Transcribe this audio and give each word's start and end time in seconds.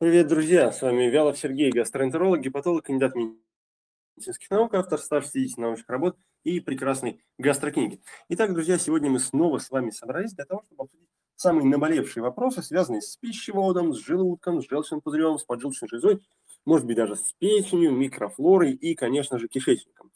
Привет, 0.00 0.28
друзья! 0.28 0.70
С 0.70 0.80
вами 0.80 1.10
Вялов 1.10 1.36
Сергей, 1.36 1.72
гастроэнтеролог, 1.72 2.40
гепатолог, 2.40 2.84
кандидат 2.84 3.16
медицинских 3.16 4.48
наук, 4.48 4.72
автор 4.74 5.00
160 5.00 5.58
научных 5.58 5.88
работ 5.88 6.16
и 6.44 6.60
прекрасной 6.60 7.20
гастрокниги. 7.36 8.00
Итак, 8.28 8.54
друзья, 8.54 8.78
сегодня 8.78 9.10
мы 9.10 9.18
снова 9.18 9.58
с 9.58 9.72
вами 9.72 9.90
собрались 9.90 10.34
для 10.34 10.44
того, 10.44 10.62
чтобы 10.64 10.84
обсудить 10.84 11.08
самые 11.34 11.66
наболевшие 11.66 12.22
вопросы, 12.22 12.62
связанные 12.62 13.02
с 13.02 13.16
пищеводом, 13.16 13.92
с 13.92 13.98
желудком, 13.98 14.62
с 14.62 14.68
желчным 14.68 15.00
пузырем, 15.00 15.36
с 15.36 15.42
поджелудочной 15.42 15.88
железой, 15.88 16.24
может 16.64 16.86
быть, 16.86 16.96
даже 16.96 17.16
с 17.16 17.32
печенью, 17.32 17.90
микрофлорой 17.90 18.74
и, 18.74 18.94
конечно 18.94 19.36
же, 19.40 19.48
кишечником. 19.48 20.12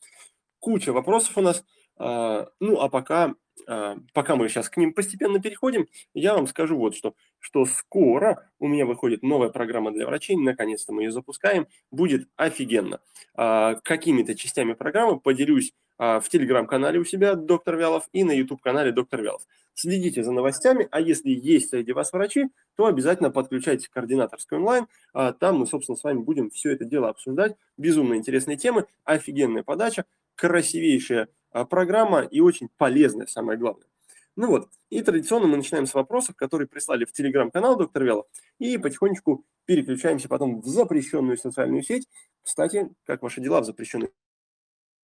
Куча 0.61 0.93
вопросов 0.93 1.37
у 1.37 1.41
нас. 1.41 1.64
А, 2.03 2.48
ну, 2.59 2.80
а 2.80 2.89
пока 2.89 3.35
а, 3.68 3.96
пока 4.12 4.35
мы 4.35 4.48
сейчас 4.48 4.68
к 4.68 4.77
ним 4.77 4.93
постепенно 4.93 5.41
переходим, 5.41 5.87
я 6.14 6.35
вам 6.35 6.48
скажу 6.48 6.77
вот 6.77 6.96
что, 6.96 7.14
что 7.39 7.64
скоро 7.64 8.50
у 8.59 8.67
меня 8.67 8.86
выходит 8.86 9.23
новая 9.23 9.50
программа 9.50 9.93
для 9.93 10.07
врачей, 10.07 10.36
наконец-то 10.36 10.93
мы 10.93 11.04
ее 11.04 11.13
запускаем, 11.13 11.68
будет 11.93 12.29
офигенно. 12.35 13.00
А, 13.35 13.77
какими-то 13.85 14.35
частями 14.35 14.72
программы 14.72 15.21
поделюсь 15.21 15.72
в 15.99 16.25
телеграм-канале 16.30 16.99
у 16.99 17.04
себя 17.04 17.36
доктор 17.36 17.77
Вялов 17.77 18.08
и 18.13 18.25
на 18.25 18.32
YouTube-канале 18.32 18.91
доктор 18.91 19.22
Вялов. 19.22 19.43
Следите 19.75 20.25
за 20.25 20.32
новостями, 20.32 20.89
а 20.91 21.00
если 21.00 21.30
есть 21.30 21.71
среди 21.71 21.93
вас 21.93 22.13
врачи, 22.13 22.49
то 22.75 22.86
обязательно 22.86 23.30
подключайтесь 23.30 23.89
к 23.89 23.93
координаторской 23.93 24.58
онлайн. 24.58 24.89
Там 25.13 25.58
мы, 25.58 25.66
собственно, 25.66 25.94
с 25.94 26.03
вами 26.03 26.19
будем 26.19 26.50
все 26.50 26.72
это 26.72 26.85
дело 26.85 27.08
обсуждать. 27.08 27.55
Безумно 27.77 28.14
интересные 28.14 28.57
темы, 28.57 28.86
офигенная 29.05 29.63
подача, 29.63 30.05
красивейшая 30.35 31.29
программа 31.69 32.23
и 32.23 32.41
очень 32.41 32.69
полезная, 32.77 33.27
самое 33.27 33.59
главное. 33.59 33.87
Ну 34.34 34.47
вот, 34.47 34.70
и 34.89 35.03
традиционно 35.03 35.47
мы 35.47 35.59
начинаем 35.59 35.87
с 35.87 35.92
вопросов, 35.92 36.37
которые 36.37 36.67
прислали 36.67 37.05
в 37.05 37.12
телеграм-канал 37.12 37.77
доктор 37.77 38.05
Велов, 38.05 38.27
и 38.59 38.78
потихонечку 38.78 39.45
переключаемся 39.67 40.28
потом 40.28 40.61
в 40.61 40.67
запрещенную 40.67 41.37
социальную 41.37 41.83
сеть. 41.83 42.09
Кстати, 42.42 42.91
как 43.05 43.22
ваши 43.22 43.41
дела 43.41 43.61
в 43.61 43.67
запрещенной 43.67 44.11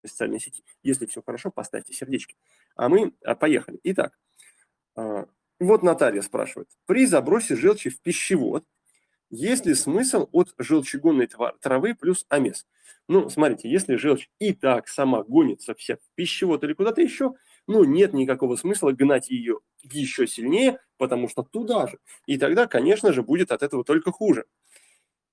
социальной 0.05 0.41
сети? 0.41 0.65
Если 0.83 1.07
все 1.07 1.23
хорошо, 1.23 1.51
поставьте 1.51 1.93
сердечки. 1.93 2.37
А 2.75 2.89
мы 2.89 3.13
а, 3.23 3.35
поехали. 3.35 3.79
Итак, 3.85 4.19
а, 4.97 5.27
вот 5.61 5.83
Наталья 5.83 6.23
спрашивает. 6.23 6.69
При 6.87 7.05
забросе 7.05 7.55
желчи 7.55 7.91
в 7.91 8.01
пищевод 8.01 8.65
есть 9.31 9.67
ли 9.67 9.75
смысл 9.75 10.29
от 10.33 10.55
желчегонной 10.59 11.29
травы 11.61 11.95
плюс 11.95 12.25
амес? 12.29 12.67
Ну, 13.09 13.29
смотрите, 13.31 13.71
если 13.71 13.97
желчь 13.97 14.29
и 14.39 14.53
так 14.53 14.89
сама 14.89 15.23
гонится 15.23 15.75
вся 15.75 15.97
в 15.97 16.01
пищевод 16.15 16.63
или 16.65 16.75
куда-то 16.75 17.01
еще, 17.01 17.35
ну, 17.67 17.85
нет 17.85 18.13
никакого 18.13 18.57
смысла 18.57 18.93
гнать 18.93 19.31
ее 19.31 19.61
еще 19.83 20.27
сильнее, 20.27 20.81
потому 20.97 21.29
что 21.29 21.43
туда 21.43 21.87
же. 21.87 21.99
И 22.27 22.39
тогда, 22.39 22.67
конечно 22.67 23.13
же, 23.13 23.23
будет 23.23 23.53
от 23.53 23.63
этого 23.63 23.85
только 23.85 24.13
хуже. 24.13 24.45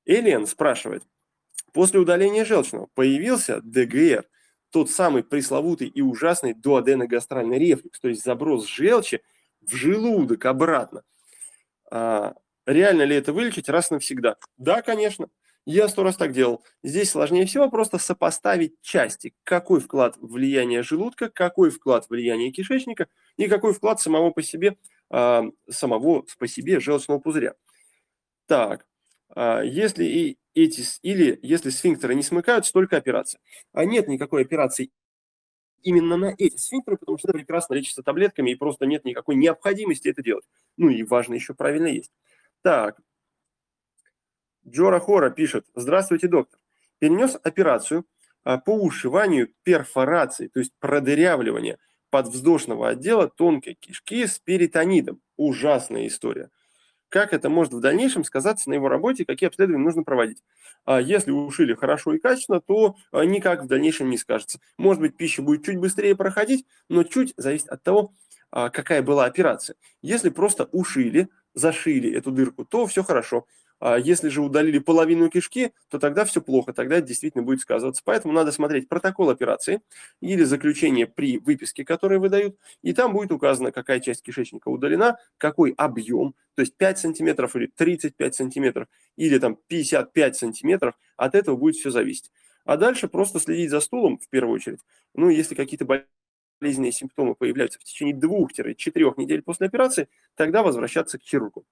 Элен 0.05 0.45
спрашивает, 0.45 1.03
после 1.73 1.99
удаления 1.99 2.45
желчного 2.45 2.87
появился 2.93 3.61
ДГР, 3.61 4.25
тот 4.69 4.89
самый 4.89 5.23
пресловутый 5.23 5.87
и 5.87 6.01
ужасный 6.01 6.53
дуоденогастральный 6.53 7.57
рефлюкс, 7.57 7.99
то 7.99 8.09
есть 8.09 8.23
заброс 8.23 8.67
желчи 8.67 9.21
в 9.61 9.73
желудок 9.73 10.45
обратно. 10.45 11.03
А, 11.89 12.35
Реально 12.65 13.03
ли 13.03 13.15
это 13.15 13.33
вылечить 13.33 13.69
раз 13.69 13.91
навсегда? 13.91 14.37
Да, 14.57 14.81
конечно. 14.81 15.27
Я 15.65 15.87
сто 15.87 16.03
раз 16.03 16.15
так 16.17 16.31
делал. 16.31 16.63
Здесь 16.83 17.09
сложнее 17.11 17.45
всего 17.47 17.69
просто 17.69 17.97
сопоставить 17.97 18.79
части. 18.81 19.33
Какой 19.43 19.79
вклад 19.79 20.15
влияния 20.19 20.83
желудка, 20.83 21.29
какой 21.29 21.71
вклад 21.71 22.07
влияния 22.09 22.51
кишечника 22.51 23.07
и 23.37 23.47
какой 23.47 23.73
вклад 23.73 23.99
самого 23.99 24.29
по 24.29 24.43
себе, 24.43 24.77
э, 25.11 25.41
самого 25.69 26.25
по 26.37 26.47
себе 26.47 26.79
желчного 26.79 27.19
пузыря. 27.19 27.55
Так, 28.47 28.85
э, 29.35 29.61
если 29.65 30.05
и 30.05 30.37
эти, 30.53 30.83
или 31.03 31.39
если 31.41 31.69
сфинктеры 31.69 32.15
не 32.15 32.23
смыкаются, 32.23 32.73
только 32.73 32.97
операция. 32.97 33.41
А 33.73 33.85
нет 33.85 34.07
никакой 34.07 34.43
операции 34.43 34.91
именно 35.83 36.17
на 36.17 36.33
эти 36.37 36.57
сфинктеры, 36.57 36.97
потому 36.97 37.17
что 37.17 37.29
это 37.29 37.37
прекрасно 37.37 37.75
лечится 37.75 38.03
таблетками 38.03 38.51
и 38.51 38.55
просто 38.55 38.85
нет 38.85 39.05
никакой 39.05 39.35
необходимости 39.35 40.07
это 40.09 40.23
делать. 40.23 40.45
Ну 40.77 40.89
и 40.89 41.03
важно 41.03 41.35
еще 41.35 41.53
правильно 41.53 41.87
есть. 41.87 42.11
Так. 42.65 42.99
Джора 44.67 44.99
Хора 44.99 45.29
пишет. 45.29 45.67
Здравствуйте, 45.75 46.27
доктор. 46.27 46.59
Перенес 46.97 47.37
операцию 47.43 48.07
а, 48.43 48.57
по 48.57 48.71
ушиванию 48.71 49.53
перфорации, 49.61 50.47
то 50.47 50.57
есть 50.57 50.71
продырявливания 50.79 51.77
подвздошного 52.09 52.89
отдела 52.89 53.29
тонкой 53.29 53.75
кишки 53.75 54.25
с 54.25 54.39
перитонидом. 54.39 55.21
Ужасная 55.37 56.07
история. 56.07 56.49
Как 57.09 57.33
это 57.33 57.49
может 57.49 57.71
в 57.71 57.81
дальнейшем 57.81 58.23
сказаться 58.23 58.67
на 58.67 58.73
его 58.73 58.89
работе, 58.89 59.25
какие 59.25 59.47
обследования 59.47 59.83
нужно 59.83 60.03
проводить? 60.03 60.41
А 60.85 60.99
если 60.99 61.29
ушили 61.29 61.75
хорошо 61.75 62.15
и 62.15 62.19
качественно, 62.19 62.61
то 62.61 62.95
а, 63.11 63.25
никак 63.25 63.63
в 63.63 63.67
дальнейшем 63.67 64.09
не 64.09 64.17
скажется. 64.17 64.59
Может 64.79 65.01
быть, 65.01 65.17
пища 65.17 65.43
будет 65.43 65.63
чуть 65.63 65.77
быстрее 65.77 66.15
проходить, 66.15 66.65
но 66.89 67.03
чуть 67.03 67.35
зависит 67.37 67.67
от 67.69 67.83
того, 67.83 68.15
какая 68.55 69.01
была 69.01 69.25
операция. 69.25 69.75
Если 70.01 70.29
просто 70.29 70.69
ушили, 70.71 71.27
зашили 71.53 72.11
эту 72.11 72.31
дырку, 72.31 72.65
то 72.65 72.87
все 72.87 73.03
хорошо. 73.03 73.45
А 73.79 73.97
если 73.99 74.29
же 74.29 74.41
удалили 74.41 74.79
половину 74.79 75.29
кишки, 75.29 75.73
то 75.89 75.99
тогда 75.99 76.23
все 76.23 76.41
плохо, 76.41 76.71
тогда 76.71 76.95
это 76.95 77.07
действительно 77.07 77.43
будет 77.43 77.59
сказываться. 77.59 78.01
Поэтому 78.05 78.33
надо 78.33 78.53
смотреть 78.53 78.87
протокол 78.87 79.29
операции 79.29 79.81
или 80.21 80.43
заключение 80.43 81.07
при 81.07 81.39
выписке, 81.39 81.83
которые 81.83 82.19
выдают, 82.19 82.57
и 82.81 82.93
там 82.93 83.11
будет 83.11 83.33
указано, 83.33 83.73
какая 83.73 83.99
часть 83.99 84.23
кишечника 84.23 84.69
удалена, 84.69 85.17
какой 85.37 85.73
объем, 85.75 86.35
то 86.55 86.61
есть 86.61 86.77
5 86.77 86.99
сантиметров 86.99 87.55
или 87.57 87.69
35 87.75 88.35
сантиметров, 88.35 88.87
или 89.17 89.37
там 89.39 89.57
55 89.67 90.37
сантиметров, 90.37 90.95
от 91.17 91.35
этого 91.35 91.57
будет 91.57 91.75
все 91.75 91.91
зависеть. 91.91 92.31
А 92.63 92.77
дальше 92.77 93.09
просто 93.09 93.39
следить 93.39 93.71
за 93.71 93.81
стулом 93.81 94.17
в 94.17 94.29
первую 94.29 94.55
очередь. 94.55 94.79
Ну, 95.13 95.29
если 95.29 95.53
какие-то 95.53 95.85
болезненные 96.65 96.91
симптомы 96.91 97.35
появляются 97.35 97.79
в 97.79 97.83
течение 97.83 98.15
двух-четырех 98.15 99.17
недель 99.17 99.43
после 99.43 99.67
операции, 99.67 100.09
тогда 100.33 100.63
возвращаться 100.63 101.19
к 101.19 101.21
хирургу. 101.21 101.63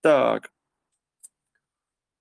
Так. 0.00 0.50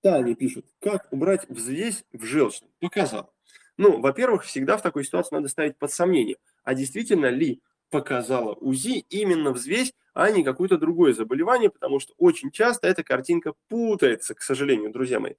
Таня 0.01 0.35
пишет, 0.35 0.65
как 0.81 1.07
убрать 1.13 1.47
взвесь 1.47 2.03
в 2.11 2.25
желчном? 2.25 2.69
Показал. 2.81 3.33
Ну, 3.77 4.01
во-первых, 4.01 4.43
всегда 4.43 4.75
в 4.75 4.81
такой 4.81 5.05
ситуации 5.05 5.35
надо 5.35 5.47
ставить 5.47 5.77
под 5.77 5.91
сомнение, 5.93 6.35
а 6.63 6.73
действительно 6.73 7.27
ли 7.27 7.61
показала 7.89 8.53
УЗИ 8.55 9.05
именно 9.09 9.51
взвесь, 9.51 9.93
а 10.13 10.29
не 10.29 10.43
какое-то 10.43 10.77
другое 10.77 11.13
заболевание, 11.13 11.69
потому 11.69 12.01
что 12.01 12.13
очень 12.17 12.51
часто 12.51 12.87
эта 12.87 13.03
картинка 13.03 13.53
путается, 13.69 14.35
к 14.35 14.41
сожалению, 14.41 14.91
друзья 14.91 15.21
мои. 15.21 15.35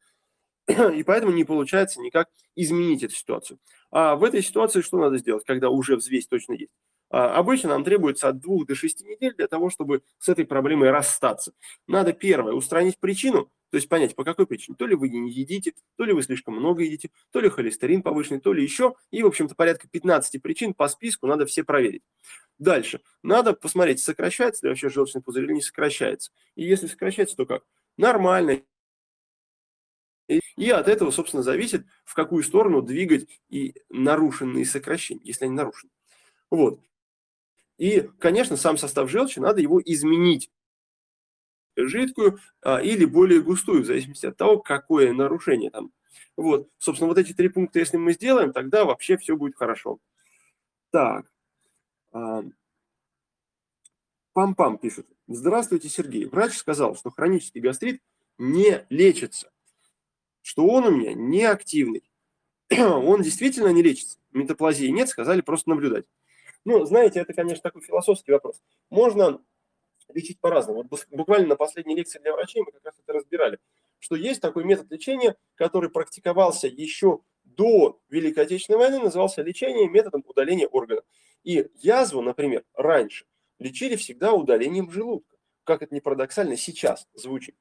И 0.95 1.03
поэтому 1.03 1.33
не 1.33 1.45
получается 1.45 2.01
никак 2.01 2.29
изменить 2.55 3.03
эту 3.03 3.15
ситуацию. 3.15 3.59
А 3.91 4.15
в 4.17 4.25
этой 4.25 4.43
ситуации 4.43 4.83
что 4.83 4.99
надо 4.99 5.19
сделать, 5.19 5.45
когда 5.45 5.71
уже 5.71 5.97
взвесь 5.97 6.27
точно 6.27 6.53
есть? 6.55 6.73
А, 7.11 7.35
обычно 7.35 7.71
нам 7.71 7.83
требуется 7.83 8.29
от 8.29 8.39
двух 8.39 8.67
до 8.67 8.75
шести 8.75 9.05
недель 9.05 9.35
для 9.35 9.49
того, 9.49 9.69
чтобы 9.71 10.03
с 10.19 10.29
этой 10.29 10.45
проблемой 10.45 10.91
расстаться. 10.91 11.53
Надо 11.89 12.13
первое, 12.13 12.53
устранить 12.53 12.99
причину, 12.99 13.51
то 13.71 13.77
есть 13.77 13.89
понять, 13.89 14.15
по 14.15 14.23
какой 14.25 14.47
причине. 14.47 14.77
То 14.79 14.87
ли 14.87 14.95
вы 14.95 15.09
не 15.09 15.31
едите, 15.31 15.73
то 15.97 16.05
ли 16.05 16.13
вы 16.13 16.23
слишком 16.23 16.55
много 16.55 16.83
едите, 16.83 17.11
то 17.33 17.41
ли 17.41 17.49
холестерин 17.49 18.03
повышенный, 18.03 18.41
то 18.41 18.53
ли 18.53 18.63
еще. 18.63 18.95
И, 19.11 19.23
в 19.23 19.27
общем-то, 19.27 19.57
порядка 19.57 19.89
15 19.89 20.41
причин 20.41 20.73
по 20.73 20.89
списку 20.89 21.27
надо 21.27 21.47
все 21.47 21.65
проверить. 21.65 22.03
Дальше. 22.59 23.01
Надо 23.23 23.55
посмотреть, 23.55 24.01
сокращается 24.01 24.67
ли 24.67 24.69
вообще 24.71 24.89
желчный 24.89 25.23
пузырь 25.23 25.45
или 25.45 25.55
не 25.55 25.63
сокращается. 25.63 26.31
И 26.55 26.65
если 26.65 26.87
сокращается, 26.87 27.37
то 27.37 27.47
как? 27.47 27.65
Нормально, 27.97 28.63
и 30.57 30.71
от 30.71 30.89
этого, 30.89 31.11
собственно, 31.11 31.43
зависит, 31.43 31.87
в 32.05 32.15
какую 32.15 32.43
сторону 32.45 32.83
двигать 32.83 33.27
и 33.49 33.75
нарушенные 33.89 34.65
сокращения, 34.65 35.23
если 35.25 35.47
они 35.47 35.55
нарушены. 35.55 35.91
Вот. 36.51 36.81
И, 37.79 38.09
конечно, 38.19 38.57
сам 38.57 38.77
состав 38.77 39.11
желчи, 39.11 39.39
надо 39.39 39.61
его 39.61 39.81
изменить 39.81 40.51
жидкую 41.77 42.39
а, 42.63 42.81
или 42.81 43.05
более 43.05 43.43
густую, 43.43 43.83
в 43.83 43.87
зависимости 43.87 44.27
от 44.27 44.37
того, 44.37 44.59
какое 44.59 45.13
нарушение 45.13 45.71
там. 45.71 45.93
Вот, 46.37 46.69
собственно, 46.79 47.09
вот 47.09 47.19
эти 47.19 47.33
три 47.33 47.49
пункта, 47.49 47.79
если 47.79 47.97
мы 47.97 48.13
сделаем, 48.13 48.53
тогда 48.53 48.85
вообще 48.85 49.17
все 49.17 49.37
будет 49.37 49.57
хорошо. 49.57 49.99
Так. 50.91 51.27
А, 52.13 52.43
Пам-пам 54.33 54.79
пишет. 54.79 55.07
Здравствуйте, 55.27 55.89
Сергей. 55.89 56.27
Врач 56.27 56.57
сказал, 56.57 56.95
что 56.97 57.11
хронический 57.11 57.61
гастрит 57.61 58.03
не 58.39 58.87
лечится 58.91 59.51
что 60.43 60.67
он 60.67 60.87
у 60.87 60.91
меня 60.91 61.13
неактивный. 61.15 62.03
он 62.71 63.23
действительно 63.23 63.69
не 63.69 63.83
лечится. 63.83 64.19
Метаплазии 64.33 64.87
нет, 64.87 65.09
сказали 65.09 65.41
просто 65.41 65.71
наблюдать. 65.71 66.05
Ну, 66.65 66.85
знаете, 66.85 67.21
это, 67.21 67.33
конечно, 67.33 67.63
такой 67.63 67.83
философский 67.83 68.33
вопрос. 68.33 68.63
Можно 68.91 69.43
лечить 70.09 70.41
по-разному. 70.41 70.87
Вот 70.89 71.07
буквально 71.11 71.49
на 71.49 71.57
последней 71.57 71.95
лекции 71.95 72.19
для 72.19 72.33
врачей 72.33 72.63
мы 72.63 72.73
как 72.73 72.85
раз 72.85 72.95
это 73.03 73.13
разбирали, 73.13 73.59
что 73.99 74.17
есть 74.17 74.41
такой 74.41 74.65
метод 74.65 74.91
лечения, 74.91 75.37
который 75.55 75.91
практиковался 75.91 76.69
еще 76.69 77.21
до 77.45 78.01
Великой 78.09 78.45
Отечественной 78.45 78.79
войны, 78.79 78.99
назывался 78.99 79.43
лечение 79.43 79.89
методом 79.89 80.25
удаления 80.27 80.67
органов. 80.67 81.05
И 81.43 81.69
язву, 81.77 82.23
например, 82.23 82.65
раньше 82.75 83.27
лечили 83.59 83.97
всегда 83.97 84.33
удалением 84.33 84.91
желудка. 84.91 85.37
Как 85.65 85.83
это 85.83 85.95
не 85.95 86.01
парадоксально 86.01 86.57
сейчас 86.57 87.07
звучит. 87.15 87.57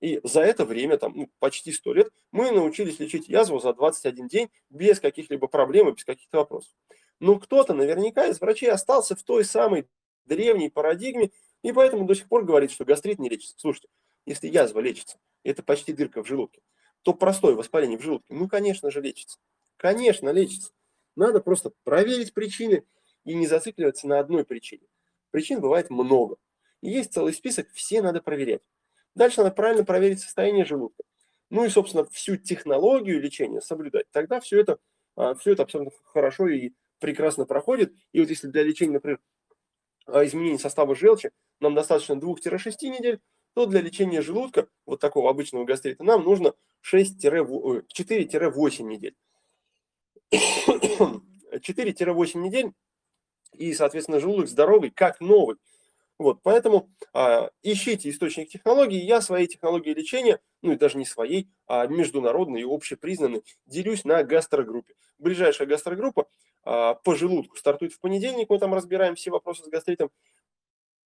И 0.00 0.20
за 0.24 0.40
это 0.40 0.64
время, 0.64 0.96
там, 0.96 1.12
ну, 1.14 1.30
почти 1.38 1.72
100 1.72 1.92
лет, 1.92 2.12
мы 2.32 2.50
научились 2.50 2.98
лечить 2.98 3.28
язву 3.28 3.60
за 3.60 3.74
21 3.74 4.28
день 4.28 4.50
без 4.70 4.98
каких-либо 4.98 5.46
проблем 5.46 5.88
и 5.88 5.92
без 5.92 6.04
каких-то 6.04 6.38
вопросов. 6.38 6.72
Но 7.18 7.38
кто-то 7.38 7.74
наверняка 7.74 8.26
из 8.26 8.40
врачей 8.40 8.70
остался 8.70 9.14
в 9.14 9.22
той 9.22 9.44
самой 9.44 9.86
древней 10.24 10.70
парадигме, 10.70 11.30
и 11.62 11.72
поэтому 11.72 12.06
до 12.06 12.14
сих 12.14 12.28
пор 12.28 12.44
говорит, 12.44 12.70
что 12.70 12.86
гастрит 12.86 13.18
не 13.18 13.28
лечится. 13.28 13.54
Слушайте, 13.58 13.88
если 14.24 14.48
язва 14.48 14.80
лечится, 14.80 15.18
это 15.42 15.62
почти 15.62 15.92
дырка 15.92 16.22
в 16.22 16.26
желудке, 16.26 16.62
то 17.02 17.12
простое 17.12 17.54
воспаление 17.54 17.98
в 17.98 18.02
желудке, 18.02 18.32
ну, 18.32 18.48
конечно 18.48 18.90
же, 18.90 19.02
лечится. 19.02 19.38
Конечно, 19.76 20.30
лечится. 20.30 20.72
Надо 21.16 21.40
просто 21.40 21.72
проверить 21.84 22.32
причины 22.32 22.84
и 23.24 23.34
не 23.34 23.46
зацикливаться 23.46 24.06
на 24.06 24.18
одной 24.18 24.44
причине. 24.44 24.86
Причин 25.30 25.60
бывает 25.60 25.90
много. 25.90 26.36
И 26.80 26.90
есть 26.90 27.12
целый 27.12 27.34
список, 27.34 27.68
все 27.72 28.00
надо 28.00 28.22
проверять. 28.22 28.62
Дальше 29.14 29.42
надо 29.42 29.54
правильно 29.54 29.84
проверить 29.84 30.20
состояние 30.20 30.64
желудка. 30.64 31.02
Ну 31.50 31.64
и, 31.64 31.68
собственно, 31.68 32.04
всю 32.04 32.36
технологию 32.36 33.20
лечения 33.20 33.60
соблюдать. 33.60 34.06
Тогда 34.12 34.40
все 34.40 34.60
это, 34.60 34.78
а, 35.16 35.34
все 35.34 35.52
это 35.52 35.64
абсолютно 35.64 35.92
хорошо 36.04 36.48
и 36.48 36.70
прекрасно 37.00 37.44
проходит. 37.44 37.92
И 38.12 38.20
вот 38.20 38.30
если 38.30 38.48
для 38.48 38.62
лечения, 38.62 38.92
например, 38.92 39.18
а, 40.06 40.24
изменения 40.24 40.58
состава 40.58 40.94
желчи 40.94 41.32
нам 41.60 41.74
достаточно 41.74 42.14
2-6 42.14 42.90
недель, 42.90 43.20
то 43.54 43.66
для 43.66 43.80
лечения 43.80 44.22
желудка, 44.22 44.68
вот 44.86 45.00
такого 45.00 45.28
обычного 45.28 45.64
гастрита, 45.64 46.04
нам 46.04 46.22
нужно 46.22 46.54
4-8 46.82 48.86
недель. 48.86 49.16
4-8 50.32 52.40
недель, 52.40 52.72
и, 53.54 53.74
соответственно, 53.74 54.20
желудок 54.20 54.48
здоровый, 54.48 54.90
как 54.90 55.20
новый. 55.20 55.56
Вот, 56.20 56.42
поэтому 56.42 56.90
а, 57.14 57.48
ищите 57.62 58.10
источник 58.10 58.50
технологий. 58.50 58.98
Я 58.98 59.22
своей 59.22 59.46
технологией 59.46 59.94
лечения, 59.94 60.38
ну 60.60 60.72
и 60.72 60.76
даже 60.76 60.98
не 60.98 61.06
своей, 61.06 61.48
а 61.66 61.86
международной 61.86 62.60
и 62.60 62.64
общепризнанной, 62.64 63.42
делюсь 63.64 64.04
на 64.04 64.22
гастрогруппе. 64.22 64.92
Ближайшая 65.16 65.66
гастрогруппа 65.66 66.28
а, 66.62 66.92
по 66.92 67.16
желудку 67.16 67.56
стартует 67.56 67.94
в 67.94 68.00
понедельник, 68.00 68.50
мы 68.50 68.58
там 68.58 68.74
разбираем 68.74 69.14
все 69.14 69.30
вопросы 69.30 69.64
с 69.64 69.68
гастритом. 69.68 70.10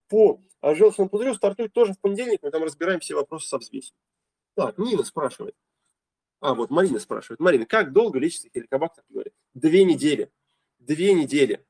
По 0.09 0.43
желчному 0.61 1.09
пузырю 1.09 1.35
стартует 1.35 1.73
тоже 1.73 1.93
в 1.93 2.01
понедельник, 2.01 2.41
мы 2.43 2.51
там 2.51 2.65
разбираем 2.65 2.99
все 2.99 3.15
вопросы 3.15 3.47
со 3.47 3.59
взвесью. 3.59 3.95
Так, 4.57 4.79
Нина 4.79 5.05
спрашивает. 5.05 5.55
А, 6.41 6.55
вот 6.55 6.71
Марина 6.71 6.99
спрашивает. 6.99 7.39
Марина, 7.39 7.67
как 7.67 7.93
долго 7.93 8.19
лечится 8.19 8.49
хеликобактер 8.53 9.05
пилори? 9.09 9.31
Две 9.55 9.85
недели. 9.85 10.33
Две 10.81 11.15
недели. 11.15 11.65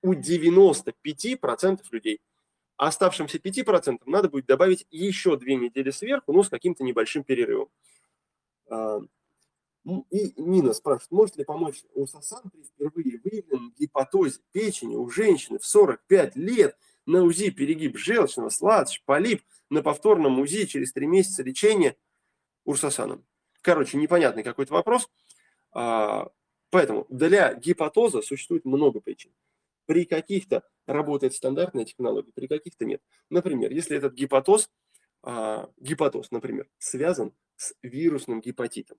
У 0.00 0.14
95% 0.14 1.80
людей 1.90 2.20
оставшимся 2.76 3.38
5% 3.38 4.02
надо 4.06 4.28
будет 4.28 4.46
добавить 4.46 4.86
еще 4.90 5.36
две 5.36 5.56
недели 5.56 5.90
сверху, 5.90 6.32
но 6.32 6.42
с 6.42 6.48
каким-то 6.48 6.84
небольшим 6.84 7.24
перерывом. 7.24 7.68
А, 8.68 9.00
и 10.10 10.40
Нина 10.40 10.72
спрашивает, 10.72 11.10
может 11.10 11.36
ли 11.36 11.44
помочь 11.44 11.82
Усасан 11.94 12.50
при 12.50 12.62
впервые 12.62 13.20
выявленном 13.22 13.74
гепатозе 13.78 14.40
печени 14.52 14.96
у 14.96 15.08
женщины 15.10 15.58
в 15.58 15.66
45 15.66 16.36
лет 16.36 16.76
на 17.06 17.22
УЗИ 17.22 17.50
перегиб 17.50 17.98
желчного, 17.98 18.48
сладж, 18.48 19.00
полип, 19.04 19.42
на 19.70 19.82
повторном 19.82 20.40
УЗИ 20.40 20.66
через 20.66 20.92
3 20.92 21.06
месяца 21.06 21.42
лечения 21.42 21.96
урсасаном. 22.64 23.24
Короче, 23.60 23.98
непонятный 23.98 24.42
какой-то 24.42 24.72
вопрос. 24.72 25.08
А, 25.72 26.30
поэтому 26.70 27.06
для 27.10 27.54
гепатоза 27.54 28.22
существует 28.22 28.64
много 28.64 29.00
причин. 29.00 29.32
При 29.86 30.06
каких-то 30.06 30.62
работает 30.86 31.34
стандартная 31.34 31.84
технология, 31.84 32.32
при 32.32 32.46
каких-то 32.46 32.84
нет. 32.84 33.02
Например, 33.30 33.70
если 33.70 33.96
этот 33.96 34.14
гепатоз, 34.14 34.70
а, 35.22 35.70
гепатоз, 35.78 36.30
например, 36.30 36.68
связан 36.78 37.32
с 37.56 37.74
вирусным 37.82 38.40
гепатитом, 38.40 38.98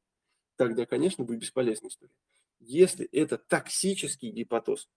тогда, 0.55 0.85
конечно, 0.85 1.23
будет 1.23 1.39
бесполезная 1.39 1.89
история. 1.89 2.13
Если 2.59 3.05
это 3.07 3.37
токсический 3.37 4.31
гепатоз, 4.31 4.89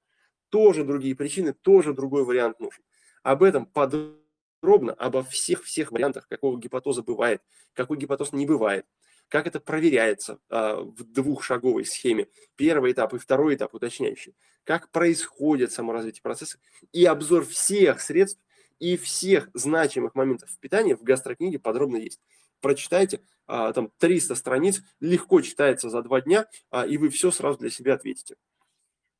тоже 0.48 0.84
другие 0.84 1.14
причины, 1.14 1.52
тоже 1.52 1.92
другой 1.92 2.24
вариант 2.24 2.60
нужен. 2.60 2.82
Об 3.22 3.42
этом 3.42 3.66
подробно, 3.66 4.94
обо 4.94 5.22
всех-всех 5.22 5.92
вариантах, 5.92 6.28
какого 6.28 6.58
гепатоза 6.58 7.02
бывает, 7.02 7.42
какой 7.74 7.98
гепатоз 7.98 8.32
не 8.32 8.46
бывает– 8.46 8.86
как 9.28 9.46
это 9.46 9.60
проверяется 9.60 10.40
а, 10.48 10.80
в 10.80 11.04
двухшаговой 11.04 11.84
схеме. 11.84 12.28
Первый 12.56 12.92
этап 12.92 13.14
и 13.14 13.18
второй 13.18 13.54
этап 13.54 13.74
уточняющий. 13.74 14.34
Как 14.64 14.90
происходит 14.90 15.72
саморазвитие 15.72 16.22
процесса 16.22 16.58
и 16.92 17.04
обзор 17.04 17.46
всех 17.46 18.00
средств 18.00 18.40
и 18.78 18.96
всех 18.96 19.50
значимых 19.54 20.14
моментов 20.14 20.50
в 20.50 20.58
питании 20.58 20.94
в 20.94 21.02
гастрокниге 21.02 21.58
подробно 21.58 21.96
есть. 21.96 22.20
Прочитайте, 22.60 23.20
а, 23.46 23.72
там 23.72 23.92
300 23.98 24.34
страниц, 24.34 24.82
легко 25.00 25.40
читается 25.42 25.90
за 25.90 26.02
два 26.02 26.20
дня, 26.20 26.46
а, 26.70 26.86
и 26.86 26.96
вы 26.96 27.10
все 27.10 27.30
сразу 27.30 27.58
для 27.58 27.70
себя 27.70 27.94
ответите. 27.94 28.36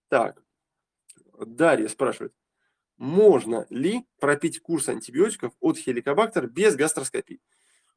Так, 0.09 0.43
Дарья 1.39 1.89
спрашивает, 1.89 2.33
можно 2.97 3.67
ли 3.71 4.07
пропить 4.19 4.61
курс 4.61 4.89
антибиотиков 4.89 5.53
от 5.61 5.79
хеликобактер 5.79 6.49
без 6.49 6.75
гастроскопии? 6.75 7.41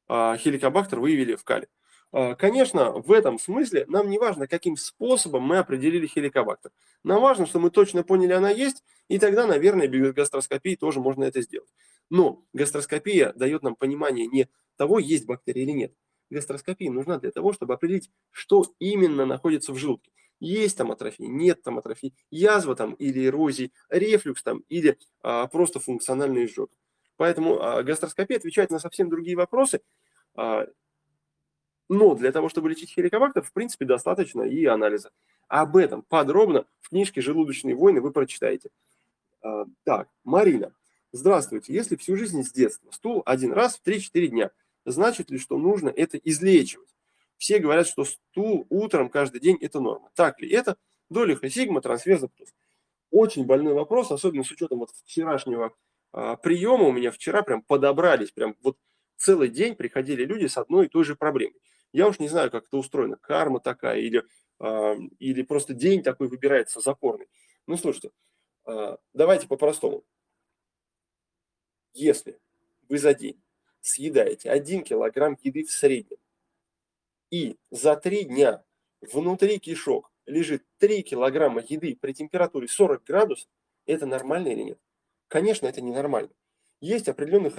Хеликобактер 0.07 0.99
выявили 0.99 1.35
в 1.35 1.43
кале. 1.43 1.69
А, 2.11 2.35
конечно, 2.35 2.91
в 2.91 3.11
этом 3.11 3.39
смысле 3.39 3.85
нам 3.87 4.09
не 4.09 4.19
важно, 4.19 4.47
каким 4.47 4.75
способом 4.75 5.43
мы 5.43 5.57
определили 5.57 6.07
хеликобактер. 6.07 6.71
Нам 7.03 7.21
важно, 7.21 7.45
что 7.45 7.59
мы 7.59 7.71
точно 7.71 8.03
поняли, 8.03 8.33
она 8.33 8.49
есть, 8.49 8.83
и 9.07 9.17
тогда, 9.17 9.47
наверное, 9.47 9.87
без 9.87 10.13
гастроскопии 10.13 10.75
тоже 10.75 10.99
можно 10.99 11.23
это 11.23 11.41
сделать. 11.41 11.69
Но 12.09 12.43
гастроскопия 12.53 13.33
дает 13.33 13.63
нам 13.63 13.75
понимание 13.75 14.27
не 14.27 14.49
того, 14.75 14.99
есть 14.99 15.25
бактерия 15.25 15.63
или 15.63 15.71
нет. 15.71 15.93
Гастроскопия 16.29 16.91
нужна 16.91 17.17
для 17.17 17.31
того, 17.31 17.53
чтобы 17.53 17.73
определить, 17.73 18.09
что 18.31 18.65
именно 18.79 19.25
находится 19.25 19.73
в 19.73 19.77
желудке. 19.77 20.11
Есть 20.39 20.77
там 20.77 20.91
атрофия, 20.91 21.27
нет 21.27 21.61
там 21.61 21.77
атрофии, 21.77 22.15
язва 22.31 22.75
там 22.75 22.93
или 22.93 23.27
эрозии, 23.27 23.71
рефлюкс 23.89 24.41
там 24.41 24.63
или 24.69 24.97
а, 25.21 25.45
просто 25.47 25.79
функциональный 25.79 26.45
изжог. 26.45 26.71
Поэтому 27.15 27.61
а, 27.61 27.83
гастроскопия 27.83 28.37
отвечает 28.37 28.71
на 28.71 28.79
совсем 28.79 29.09
другие 29.09 29.37
вопросы. 29.37 29.81
Но 31.93 32.15
для 32.15 32.31
того, 32.31 32.47
чтобы 32.47 32.69
лечить 32.69 32.91
хеликобактер, 32.91 33.41
в 33.41 33.51
принципе, 33.51 33.83
достаточно 33.83 34.43
и 34.43 34.63
анализа. 34.63 35.11
Об 35.49 35.75
этом 35.75 36.03
подробно 36.03 36.65
в 36.79 36.87
книжке 36.87 37.19
«Желудочные 37.19 37.75
войны» 37.75 37.99
вы 37.99 38.11
прочитаете. 38.11 38.69
А, 39.41 39.65
так, 39.83 40.07
Марина. 40.23 40.73
Здравствуйте. 41.11 41.73
Если 41.73 41.97
всю 41.97 42.15
жизнь 42.15 42.43
с 42.43 42.53
детства 42.53 42.89
стул 42.91 43.23
один 43.25 43.51
раз 43.51 43.75
в 43.75 43.85
3-4 43.85 44.27
дня, 44.27 44.51
значит 44.85 45.31
ли, 45.31 45.37
что 45.37 45.57
нужно 45.57 45.89
это 45.89 46.17
излечивать? 46.17 46.87
Все 47.35 47.59
говорят, 47.59 47.87
что 47.87 48.05
стул 48.05 48.65
утром 48.69 49.09
каждый 49.09 49.41
день– 49.41 49.57
это 49.61 49.81
норма. 49.81 50.11
Так 50.15 50.39
ли 50.39 50.49
это? 50.49 50.77
Доля 51.09 51.37
сигма, 51.49 51.81
трансфер, 51.81 52.19
заптоз. 52.19 52.53
Очень 53.09 53.45
больной 53.45 53.73
вопрос, 53.73 54.11
особенно 54.11 54.45
с 54.45 54.51
учетом 54.51 54.79
вот 54.79 54.91
вчерашнего 55.03 55.73
а, 56.13 56.37
приема. 56.37 56.85
У 56.85 56.93
меня 56.93 57.11
вчера 57.11 57.41
прям 57.41 57.61
подобрались, 57.61 58.31
прям 58.31 58.55
вот 58.61 58.77
целый 59.17 59.49
день 59.49 59.75
приходили 59.75 60.23
люди 60.23 60.45
с 60.45 60.57
одной 60.57 60.85
и 60.85 60.89
той 60.89 61.03
же 61.03 61.17
проблемой. 61.17 61.59
Я 61.93 62.07
уж 62.07 62.19
не 62.19 62.29
знаю, 62.29 62.51
как 62.51 62.65
это 62.65 62.77
устроено, 62.77 63.17
карма 63.17 63.59
такая 63.59 63.99
или, 63.99 64.23
э, 64.59 64.95
или 65.19 65.41
просто 65.43 65.73
день 65.73 66.03
такой 66.03 66.27
выбирается 66.27 66.79
запорный. 66.79 67.27
Ну, 67.67 67.77
слушайте, 67.77 68.11
э, 68.65 68.97
давайте 69.13 69.47
по-простому. 69.47 70.03
Если 71.93 72.39
вы 72.87 72.97
за 72.97 73.13
день 73.13 73.41
съедаете 73.81 74.49
1 74.49 74.83
килограмм 74.83 75.37
еды 75.41 75.63
в 75.65 75.71
среднем, 75.71 76.17
и 77.29 77.57
за 77.71 77.95
3 77.95 78.25
дня 78.25 78.63
внутри 79.01 79.57
кишок 79.59 80.11
лежит 80.25 80.63
3 80.77 81.01
килограмма 81.03 81.61
еды 81.61 81.97
при 81.99 82.13
температуре 82.13 82.67
40 82.67 83.03
градусов, 83.03 83.49
это 83.85 84.05
нормально 84.05 84.49
или 84.49 84.61
нет? 84.63 84.79
Конечно, 85.27 85.67
это 85.67 85.81
ненормально. 85.81 86.29
Есть 86.81 87.09
определенный 87.09 87.51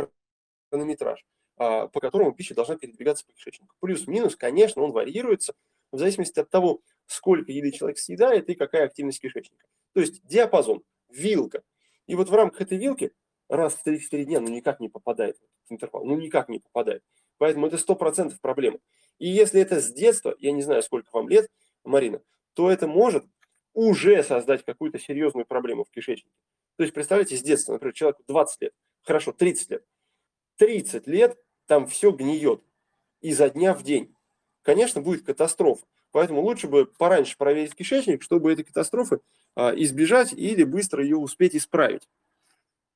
хронометраж. 0.70 1.24
А, 1.56 1.87
по 1.88 2.00
которому 2.00 2.32
пища 2.32 2.54
должна 2.54 2.76
передвигаться 2.76 3.26
по 3.26 3.32
кишечнику. 3.32 3.75
Плюс-минус, 3.80 4.37
конечно, 4.37 4.82
он 4.82 4.92
варьируется 4.92 5.54
в 5.90 5.99
зависимости 5.99 6.40
от 6.40 6.49
того, 6.49 6.80
сколько 7.06 7.52
еды 7.52 7.71
человек 7.71 7.99
съедает 7.99 8.49
и 8.49 8.54
какая 8.54 8.87
активность 8.87 9.21
кишечника. 9.21 9.66
То 9.92 10.00
есть 10.00 10.26
диапазон, 10.26 10.82
вилка. 11.11 11.62
И 12.06 12.14
вот 12.14 12.30
в 12.30 12.35
рамках 12.35 12.62
этой 12.62 12.78
вилки 12.78 13.12
раз 13.49 13.75
в 13.75 13.87
3-4 13.87 14.25
дня 14.25 14.40
ну 14.40 14.49
никак 14.49 14.80
не 14.80 14.88
попадает 14.88 15.37
в 15.68 15.73
интервал, 15.73 16.04
ну 16.04 16.16
никак 16.16 16.49
не 16.49 16.59
попадает. 16.59 17.04
Поэтому 17.37 17.66
это 17.66 17.76
100% 17.76 18.35
проблема. 18.40 18.78
И 19.18 19.28
если 19.28 19.61
это 19.61 19.80
с 19.80 19.92
детства, 19.92 20.35
я 20.38 20.52
не 20.52 20.62
знаю, 20.62 20.82
сколько 20.82 21.11
вам 21.12 21.28
лет, 21.28 21.49
Марина, 21.85 22.23
то 22.54 22.71
это 22.71 22.87
может 22.87 23.25
уже 23.75 24.23
создать 24.23 24.64
какую-то 24.64 24.99
серьезную 24.99 25.44
проблему 25.44 25.85
в 25.85 25.90
кишечнике. 25.90 26.35
То 26.76 26.82
есть, 26.82 26.94
представляете, 26.94 27.37
с 27.37 27.42
детства, 27.42 27.75
например, 27.75 27.94
человеку 27.94 28.23
20 28.26 28.62
лет, 28.62 28.73
хорошо, 29.02 29.32
30 29.32 29.71
лет, 29.71 29.85
30 30.56 31.06
лет 31.06 31.38
там 31.66 31.87
все 31.87 32.11
гниет 32.11 32.62
изо 33.21 33.49
дня 33.49 33.75
в 33.75 33.82
день. 33.82 34.14
Конечно, 34.62 35.00
будет 35.00 35.25
катастрофа. 35.25 35.85
Поэтому 36.11 36.42
лучше 36.42 36.68
бы 36.68 36.87
пораньше 36.87 37.37
проверить 37.38 37.75
кишечник, 37.75 38.23
чтобы 38.23 38.52
этой 38.52 38.64
катастрофы 38.64 39.21
а, 39.54 39.73
избежать 39.75 40.32
или 40.32 40.62
быстро 40.62 41.02
ее 41.02 41.16
успеть 41.16 41.56
исправить. 41.56 42.09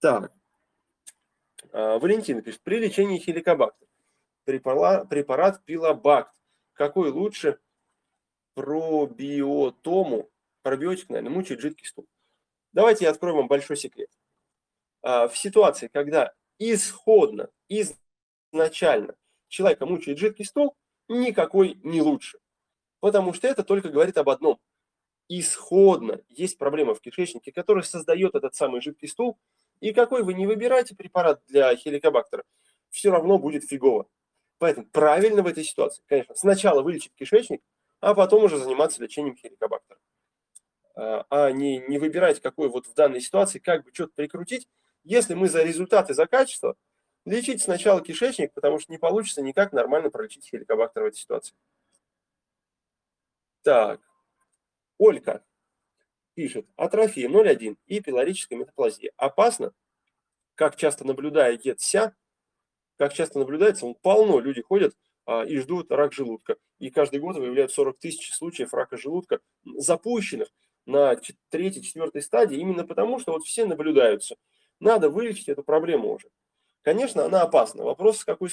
Так. 0.00 0.32
А, 1.72 1.98
Валентина 1.98 2.42
пишет, 2.42 2.60
при 2.60 2.78
лечении 2.78 3.18
хеликобактер 3.18 3.86
препарат, 4.46 5.08
препарат 5.08 5.64
пилобакт. 5.64 6.34
Какой 6.72 7.10
лучше 7.10 7.58
пробиотому? 8.54 10.30
Пробиотик, 10.62 11.08
наверное, 11.10 11.30
мучает 11.30 11.60
жидкий 11.60 11.86
стул. 11.86 12.06
Давайте 12.72 13.04
я 13.04 13.10
открою 13.10 13.36
вам 13.36 13.48
большой 13.48 13.76
секрет. 13.76 14.10
А, 15.02 15.28
в 15.28 15.36
ситуации, 15.36 15.88
когда 15.88 16.34
исходно, 16.58 17.50
изначально 17.68 19.16
человека 19.48 19.86
мучает 19.86 20.18
жидкий 20.18 20.44
стул, 20.44 20.76
никакой 21.08 21.78
не 21.82 22.00
лучше. 22.00 22.38
Потому 23.00 23.32
что 23.32 23.46
это 23.48 23.62
только 23.62 23.88
говорит 23.88 24.18
об 24.18 24.28
одном. 24.28 24.58
Исходно 25.28 26.20
есть 26.28 26.58
проблема 26.58 26.94
в 26.94 27.00
кишечнике, 27.00 27.52
которая 27.52 27.82
создает 27.82 28.34
этот 28.34 28.54
самый 28.54 28.80
жидкий 28.80 29.08
стул. 29.08 29.38
И 29.80 29.92
какой 29.92 30.22
вы 30.22 30.34
не 30.34 30.46
выбираете 30.46 30.94
препарат 30.94 31.42
для 31.48 31.75
хеликобактера, 31.76 32.44
все 32.90 33.10
равно 33.10 33.38
будет 33.38 33.64
фигово. 33.64 34.08
Поэтому 34.58 34.86
правильно 34.86 35.42
в 35.42 35.46
этой 35.46 35.64
ситуации, 35.64 36.02
конечно, 36.06 36.34
сначала 36.34 36.80
вылечить 36.82 37.12
кишечник, 37.14 37.60
а 38.00 38.14
потом 38.14 38.44
уже 38.44 38.56
заниматься 38.56 39.02
лечением 39.02 39.36
хеликобактера. 39.36 39.98
А, 40.94 41.26
а 41.28 41.50
не, 41.52 41.78
не 41.78 41.98
выбирать, 41.98 42.40
какой 42.40 42.68
вот 42.68 42.86
в 42.86 42.94
данной 42.94 43.20
ситуации, 43.20 43.58
как 43.58 43.84
бы 43.84 43.90
что-то 43.92 44.12
прикрутить. 44.14 44.66
Если 45.06 45.34
мы 45.34 45.48
за 45.48 45.62
результаты, 45.62 46.14
за 46.14 46.26
качество, 46.26 46.75
лечить 47.25 47.62
сначала 47.62 48.02
кишечник, 48.02 48.52
потому 48.52 48.80
что 48.80 48.90
не 48.90 48.98
получится 48.98 49.40
никак 49.40 49.72
нормально 49.72 50.10
пролечить 50.10 50.48
хеликобактер 50.48 51.04
в 51.04 51.06
этой 51.06 51.16
ситуации. 51.16 51.54
Так, 53.62 54.00
Олька 54.98 55.44
пишет, 56.34 56.66
атрофия 56.75 57.28
0,1 57.28 57.76
и 57.86 58.00
пилорическая 58.00 58.58
метаплазия. 58.58 59.12
Опасно? 59.16 59.72
Как 60.56 60.75
часто 60.75 61.06
наблюдая 61.06 61.56
ЕДСЯ, 61.62 62.12
как 62.98 63.14
часто 63.14 63.38
наблюдается, 63.38 63.86
он 63.86 63.94
полно, 63.94 64.40
люди 64.40 64.60
ходят 64.60 64.96
а, 65.25 65.44
и 65.44 65.56
ждут 65.58 65.92
рак 65.92 66.12
желудка. 66.12 66.56
И 66.80 66.90
каждый 66.90 67.20
год 67.20 67.36
выявляют 67.36 67.70
40 67.70 67.96
тысяч 68.00 68.32
случаев 68.34 68.75
рака 68.75 68.96
желудка, 68.96 69.38
запущенных 69.64 70.48
на 70.84 71.14
третьей, 71.50 71.82
четвертой 71.82 72.22
стадии, 72.22 72.58
именно 72.58 72.84
потому, 72.84 73.20
что 73.20 73.30
вот 73.30 73.44
все 73.44 73.66
наблюдаются. 73.66 74.36
Надо 74.80 75.09
вылечить 75.09 75.49
эту 75.49 75.62
проблему 75.62 76.12
уже. 76.12 76.28
Конечно, 76.83 77.25
она 77.25 77.42
опасна. 77.42 77.85
Вопрос, 77.85 78.18
с 78.18 78.25
какой 78.25 78.50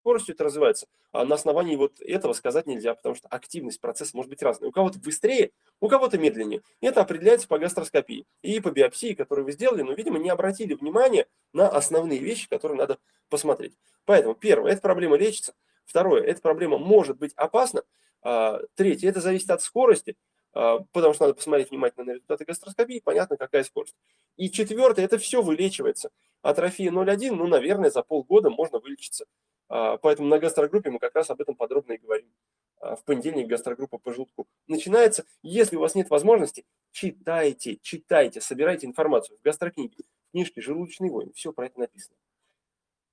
скоростью 0.00 0.34
это 0.34 0.44
развивается. 0.44 0.86
А 1.12 1.24
на 1.24 1.34
основании 1.34 1.76
вот 1.76 2.00
этого 2.00 2.32
сказать 2.32 2.66
нельзя, 2.66 2.94
потому 2.94 3.14
что 3.14 3.28
активность 3.28 3.80
процесса 3.80 4.16
может 4.16 4.30
быть 4.30 4.42
разной. 4.42 4.68
У 4.68 4.72
кого-то 4.72 4.98
быстрее, 4.98 5.50
у 5.80 5.88
кого-то 5.88 6.18
медленнее. 6.18 6.62
Это 6.80 7.00
определяется 7.00 7.48
по 7.48 7.58
гастроскопии 7.58 8.26
и 8.42 8.60
по 8.60 8.70
биопсии, 8.70 9.14
которую 9.14 9.44
вы 9.44 9.52
сделали, 9.52 9.82
но, 9.82 9.92
видимо, 9.92 10.18
не 10.18 10.30
обратили 10.30 10.74
внимания 10.74 11.26
на 11.52 11.68
основные 11.68 12.20
вещи, 12.20 12.48
которые 12.48 12.78
надо 12.78 12.98
посмотреть. 13.28 13.74
Поэтому, 14.04 14.34
первое, 14.34 14.72
эта 14.72 14.80
проблема 14.80 15.16
лечится. 15.16 15.54
Второе, 15.84 16.22
эта 16.22 16.40
проблема 16.40 16.78
может 16.78 17.18
быть 17.18 17.32
опасна. 17.34 17.82
А, 18.22 18.60
третье, 18.74 19.08
это 19.08 19.20
зависит 19.20 19.50
от 19.50 19.62
скорости, 19.62 20.16
потому 20.52 21.14
что 21.14 21.24
надо 21.24 21.34
посмотреть 21.34 21.70
внимательно 21.70 22.06
на 22.06 22.10
результаты 22.12 22.44
гастроскопии, 22.44 23.00
понятно, 23.04 23.36
какая 23.36 23.64
скорость. 23.64 23.94
И 24.36 24.50
четвертое, 24.50 25.04
это 25.04 25.18
все 25.18 25.42
вылечивается. 25.42 26.10
Атрофия 26.42 26.90
0,1, 26.90 27.32
ну, 27.32 27.46
наверное, 27.46 27.90
за 27.90 28.02
полгода 28.02 28.50
можно 28.50 28.78
вылечиться. 28.78 29.26
А, 29.68 29.98
поэтому 29.98 30.28
на 30.28 30.38
гастрогруппе 30.38 30.90
мы 30.90 30.98
как 30.98 31.14
раз 31.14 31.30
об 31.30 31.40
этом 31.40 31.54
подробно 31.54 31.92
и 31.92 31.98
говорим. 31.98 32.32
А, 32.80 32.96
в 32.96 33.04
понедельник 33.04 33.48
гастрогруппа 33.48 33.98
по 33.98 34.12
желудку 34.12 34.46
начинается. 34.66 35.24
Если 35.42 35.76
у 35.76 35.80
вас 35.80 35.94
нет 35.94 36.10
возможности, 36.10 36.64
читайте, 36.92 37.76
читайте, 37.82 38.40
собирайте 38.40 38.86
информацию 38.86 39.36
в 39.38 39.42
гастрокниге, 39.42 40.04
в 40.28 40.30
книжке 40.32 40.60
«Желудочный 40.60 41.10
войн». 41.10 41.32
Все 41.34 41.52
про 41.52 41.66
это 41.66 41.80
написано. 41.80 42.16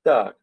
Так. 0.03 0.37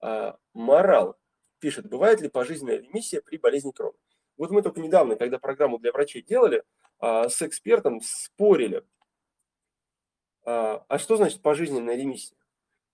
А, 0.00 0.38
морал 0.52 1.16
пишет, 1.58 1.88
бывает 1.88 2.20
ли 2.20 2.28
пожизненная 2.28 2.78
ремиссия 2.78 3.20
при 3.20 3.36
болезни 3.36 3.72
Крона? 3.72 3.96
Вот 4.38 4.50
мы 4.50 4.62
только 4.62 4.80
недавно, 4.80 5.16
когда 5.16 5.38
программу 5.38 5.78
для 5.78 5.92
врачей 5.92 6.22
делали, 6.22 6.62
с 7.00 7.42
экспертом 7.42 8.00
спорили. 8.00 8.84
А 10.44 10.98
что 10.98 11.16
значит 11.16 11.42
пожизненная 11.42 11.96
ремиссия? 11.96 12.38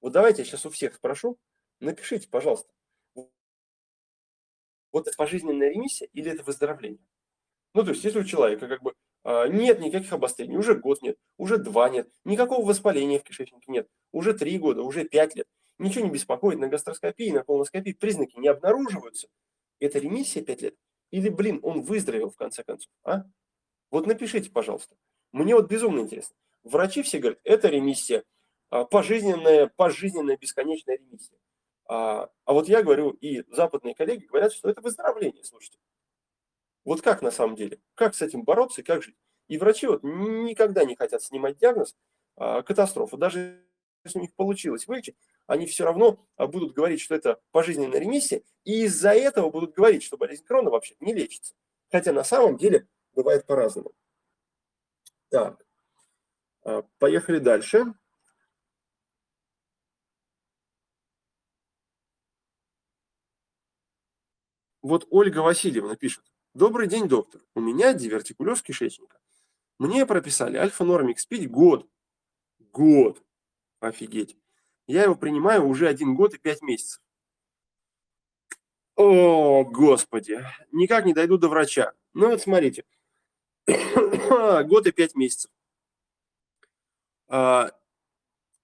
Вот 0.01 0.13
давайте 0.13 0.43
я 0.43 0.47
сейчас 0.47 0.67
у 0.67 0.71
всех 0.71 0.95
спрошу, 0.95 1.39
Напишите, 1.81 2.29
пожалуйста, 2.29 2.73
вот 4.93 5.07
это 5.07 5.17
пожизненная 5.17 5.71
ремиссия 5.71 6.09
или 6.13 6.31
это 6.31 6.43
выздоровление? 6.43 7.05
Ну, 7.75 7.83
то 7.83 7.91
есть, 7.91 8.05
если 8.05 8.21
у 8.21 8.25
человека 8.25 8.69
как 8.69 8.83
бы 8.83 8.95
а, 9.25 9.49
нет 9.49 9.81
никаких 9.81 10.13
обострений, 10.13 10.57
уже 10.57 10.77
год 10.77 11.03
нет, 11.03 11.19
уже 11.37 11.59
два 11.59 11.89
нет, 11.91 12.09
никакого 12.25 12.65
воспаления 12.65 13.19
в 13.19 13.25
кишечнике 13.25 13.71
нет, 13.71 13.89
уже 14.13 14.33
три 14.33 14.57
года, 14.59 14.83
уже 14.83 15.05
пять 15.05 15.35
лет, 15.35 15.49
ничего 15.79 16.05
не 16.05 16.11
беспокоит 16.11 16.59
на 16.59 16.69
гастроскопии, 16.69 17.33
на 17.33 17.43
колоноскопии, 17.43 17.93
признаки 17.93 18.39
не 18.39 18.49
обнаруживаются, 18.49 19.29
это 19.81 19.99
ремиссия 19.99 20.43
пять 20.43 20.63
лет? 20.63 20.77
Или, 21.15 21.29
блин, 21.29 21.61
он 21.63 21.83
выздоровел 21.83 22.31
в 22.31 22.37
конце 22.37 22.65
концов, 22.65 22.91
а? 23.05 23.23
Вот 23.93 24.05
напишите, 24.09 24.51
пожалуйста. 24.51 24.97
Мне 25.31 25.55
вот 25.55 25.71
безумно 25.71 26.01
интересно. 26.01 26.35
Врачи 26.65 27.03
все 27.03 27.21
говорят, 27.21 27.39
это 27.45 27.69
ремиссия, 27.69 28.25
а, 28.71 28.85
пожизненная, 28.85 29.71
пожизненная 29.77 30.37
бесконечная 30.37 30.99
ремиссия. 30.99 31.39
А, 31.87 32.31
а 32.45 32.53
вот 32.53 32.69
я 32.69 32.83
говорю, 32.83 33.11
и 33.11 33.45
западные 33.47 33.95
коллеги 33.95 34.25
говорят, 34.25 34.53
что 34.53 34.69
это 34.69 34.81
выздоровление, 34.81 35.45
слушайте. 35.45 35.79
Вот 36.85 37.01
как 37.01 37.23
на 37.23 37.31
самом 37.31 37.55
деле? 37.55 37.79
Как 37.95 38.17
с 38.17 38.21
этим 38.21 38.43
бороться 38.43 38.83
как 38.83 39.05
жить? 39.05 39.17
И 39.47 39.57
врачи 39.57 39.87
вот 39.87 40.03
никогда 40.03 40.85
не 40.85 40.97
хотят 40.97 41.23
снимать 41.23 41.59
диагноз 41.59 41.95
а, 42.35 42.63
катастрофа. 42.63 43.17
Даже 43.17 43.65
если 44.03 44.19
у 44.19 44.23
них 44.23 44.35
получилось 44.35 44.89
вылечить, 44.89 45.15
они 45.47 45.67
все 45.67 45.85
равно 45.85 46.27
а, 46.37 46.47
будут 46.47 46.75
говорить, 46.75 47.01
что 47.01 47.15
это 47.15 47.41
пожизненная 47.51 48.01
ремиссия, 48.01 48.43
и 48.65 48.85
из-за 48.85 49.11
этого 49.11 49.51
будут 49.51 49.75
говорить, 49.75 50.03
что 50.03 50.17
болезнь 50.17 50.45
Крона 50.45 50.71
вообще 50.71 50.97
не 51.01 51.13
лечится. 51.13 51.55
Хотя 51.91 52.13
на 52.13 52.25
самом 52.25 52.57
деле 52.57 52.89
бывает 53.13 53.47
по-разному. 53.47 53.93
Так, 55.29 55.65
а, 56.63 56.83
поехали 56.99 57.39
дальше. 57.39 57.95
Вот 64.83 65.07
Ольга 65.11 65.39
Васильевна 65.39 65.97
пишет. 65.97 66.25
Добрый 66.53 66.89
день, 66.89 67.09
доктор. 67.09 67.41
У 67.55 67.61
меня 67.61 67.95
дивертикулез 67.95 68.63
кишечника. 68.63 69.19
Мне 69.79 70.07
прописали 70.07 70.57
альфа-нормикс 70.57 71.27
пить 71.27 71.51
год. 71.51 71.89
Год. 72.59 73.23
Офигеть. 73.81 74.37
Я 74.87 75.05
его 75.05 75.15
принимаю 75.15 75.67
уже 75.67 75.89
один 75.89 76.15
год 76.15 76.35
и 76.35 76.39
пять 76.39 76.63
месяцев. 76.63 77.01
О, 78.97 79.65
господи. 79.65 80.45
Никак 80.71 81.05
не 81.05 81.15
дойду 81.15 81.39
до 81.39 81.49
врача. 81.49 81.93
Ну 82.13 82.29
вот 82.29 82.43
смотрите. 82.43 82.85
год 83.67 84.87
и 84.87 84.93
пять 84.93 85.15
месяцев. 85.15 85.51
А, 87.29 87.73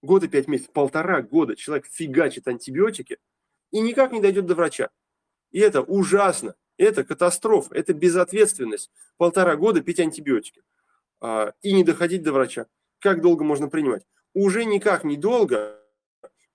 год 0.03 0.25
и 0.25 0.29
пять 0.29 0.47
месяцев. 0.47 0.73
Полтора 0.73 1.23
года 1.23 1.57
человек 1.57 1.87
фигачит 1.87 2.47
антибиотики 2.47 3.19
и 3.71 3.81
никак 3.81 4.13
не 4.13 4.21
дойдет 4.21 4.47
до 4.47 4.55
врача. 4.55 4.91
И 5.51 5.59
это 5.59 5.81
ужасно, 5.83 6.55
это 6.77 7.03
катастрофа, 7.03 7.75
это 7.75 7.93
безответственность. 7.93 8.91
Полтора 9.17 9.57
года 9.57 9.81
пить 9.81 10.01
антибиотики 10.01 10.63
а, 11.21 11.55
и 11.63 11.73
не 11.73 11.83
доходить 11.83 12.23
до 12.23 12.33
врача. 12.33 12.67
Как 13.01 13.23
долго 13.23 13.43
можно 13.43 13.69
принимать? 13.69 14.07
Уже 14.33 14.65
никак 14.65 15.03
не 15.03 15.17
долго, 15.17 15.80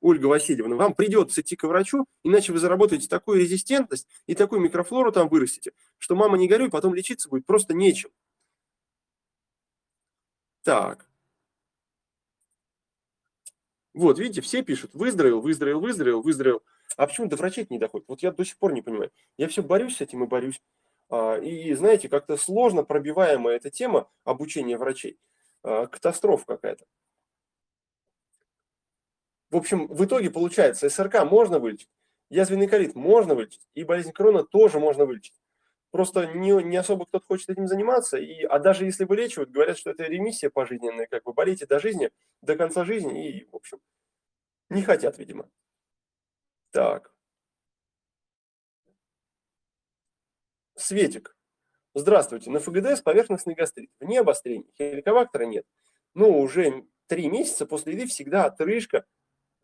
Ольга 0.06 0.28
Васильевна, 0.28 0.76
вам 0.76 0.94
придется 0.94 1.42
идти 1.42 1.56
к 1.56 1.64
врачу, 1.64 2.06
иначе 2.24 2.54
вы 2.54 2.60
заработаете 2.60 3.08
такую 3.08 3.40
резистентность 3.40 4.08
и 4.28 4.36
такую 4.36 4.62
микрофлору 4.62 5.12
там 5.12 5.28
вырастите, 5.30 5.72
что 5.98 6.16
мама 6.16 6.38
не 6.38 6.48
горюй, 6.48 6.70
потом 6.70 6.94
лечиться 6.94 7.28
будет 7.28 7.48
просто 7.48 7.74
нечем. 7.74 8.12
Так. 10.62 11.10
Вот, 13.96 14.20
видите, 14.20 14.42
все 14.42 14.62
пишут, 14.62 14.94
выздоровел, 14.94 15.42
выздоровел, 15.42 15.80
выздоровел, 15.80 16.22
выздоровел. 16.22 16.64
А 16.98 17.08
почему 17.08 17.26
до 17.26 17.36
врачей 17.36 17.66
не 17.72 17.80
доходит? 17.80 18.08
Вот 18.08 18.22
я 18.22 18.32
до 18.32 18.46
сих 18.46 18.58
пор 18.58 18.74
не 18.74 18.84
понимаю. 18.84 19.12
Я 19.38 19.48
все 19.48 19.64
борюсь 19.64 19.98
с 19.98 20.02
этим 20.02 20.24
и 20.24 20.28
борюсь. 20.28 20.62
А, 21.10 21.38
и, 21.38 21.74
знаете, 21.74 22.10
как-то 22.10 22.38
сложно 22.38 22.84
пробиваемая 22.84 23.56
эта 23.56 23.72
тема 23.72 24.08
обучения 24.24 24.78
врачей. 24.78 25.18
А, 25.64 25.88
катастрофа 25.88 26.46
какая-то. 26.46 26.86
В 29.56 29.58
общем, 29.58 29.88
в 29.88 30.04
итоге 30.04 30.30
получается, 30.30 30.90
СРК 30.90 31.24
можно 31.24 31.60
вылечить, 31.60 31.88
язвенный 32.30 32.68
колит 32.68 32.94
можно 32.94 33.36
вылечить, 33.36 33.66
и 33.74 33.86
болезнь 33.86 34.12
крона 34.12 34.44
тоже 34.44 34.82
можно 34.82 35.06
вылечить. 35.06 35.40
Просто 35.92 36.28
не, 36.28 36.52
не 36.62 36.76
особо 36.76 37.06
кто-то 37.06 37.26
хочет 37.26 37.50
этим 37.50 37.66
заниматься, 37.66 38.18
и, 38.18 38.44
а 38.44 38.60
даже 38.60 38.84
если 38.84 39.06
вылечивают, 39.06 39.52
говорят, 39.52 39.78
что 39.78 39.92
это 39.92 40.04
ремиссия 40.04 40.50
пожизненная, 40.50 41.08
как 41.08 41.24
бы 41.24 41.32
болейте 41.32 41.66
до 41.68 41.80
жизни, 41.80 42.12
до 42.42 42.58
конца 42.58 42.84
жизни, 42.84 43.30
и, 43.30 43.46
в 43.50 43.56
общем, 43.56 43.80
не 44.68 44.82
хотят, 44.82 45.20
видимо. 45.20 45.50
Так. 46.72 47.14
Светик. 50.76 51.38
Здравствуйте. 51.94 52.50
На 52.50 52.60
ФГДС 52.60 53.00
поверхностный 53.00 53.56
гастрит. 53.56 53.90
Вне 54.02 54.20
обострения. 54.20 54.68
Хеликобактера 54.78 55.46
нет. 55.46 55.66
Но 56.14 56.30
уже 56.30 56.84
три 57.08 57.30
месяца 57.30 57.66
после 57.66 57.94
еды 57.94 58.06
всегда 58.08 58.44
отрыжка, 58.44 59.06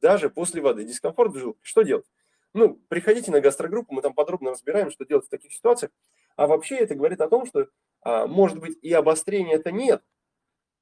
даже 0.01 0.29
после 0.29 0.61
воды. 0.61 0.83
Дискомфорт 0.83 1.33
в 1.33 1.37
желудке. 1.37 1.61
Что 1.63 1.83
делать? 1.83 2.05
Ну, 2.53 2.75
приходите 2.89 3.31
на 3.31 3.39
гастрогруппу, 3.39 3.93
мы 3.93 4.01
там 4.01 4.13
подробно 4.13 4.51
разбираем, 4.51 4.91
что 4.91 5.05
делать 5.05 5.25
в 5.25 5.29
таких 5.29 5.53
ситуациях. 5.53 5.91
А 6.35 6.47
вообще 6.47 6.77
это 6.77 6.95
говорит 6.95 7.21
о 7.21 7.29
том, 7.29 7.45
что, 7.45 7.67
а, 8.01 8.27
может 8.27 8.59
быть, 8.59 8.77
и 8.81 8.91
обострения 8.91 9.55
это 9.55 9.71
нет, 9.71 10.03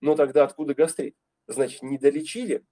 но 0.02 0.16
тогда 0.16 0.44
откуда 0.44 0.74
гастрит? 0.74 1.16
Значит, 1.48 1.84
не 1.84 1.98
долечили, 1.98 2.64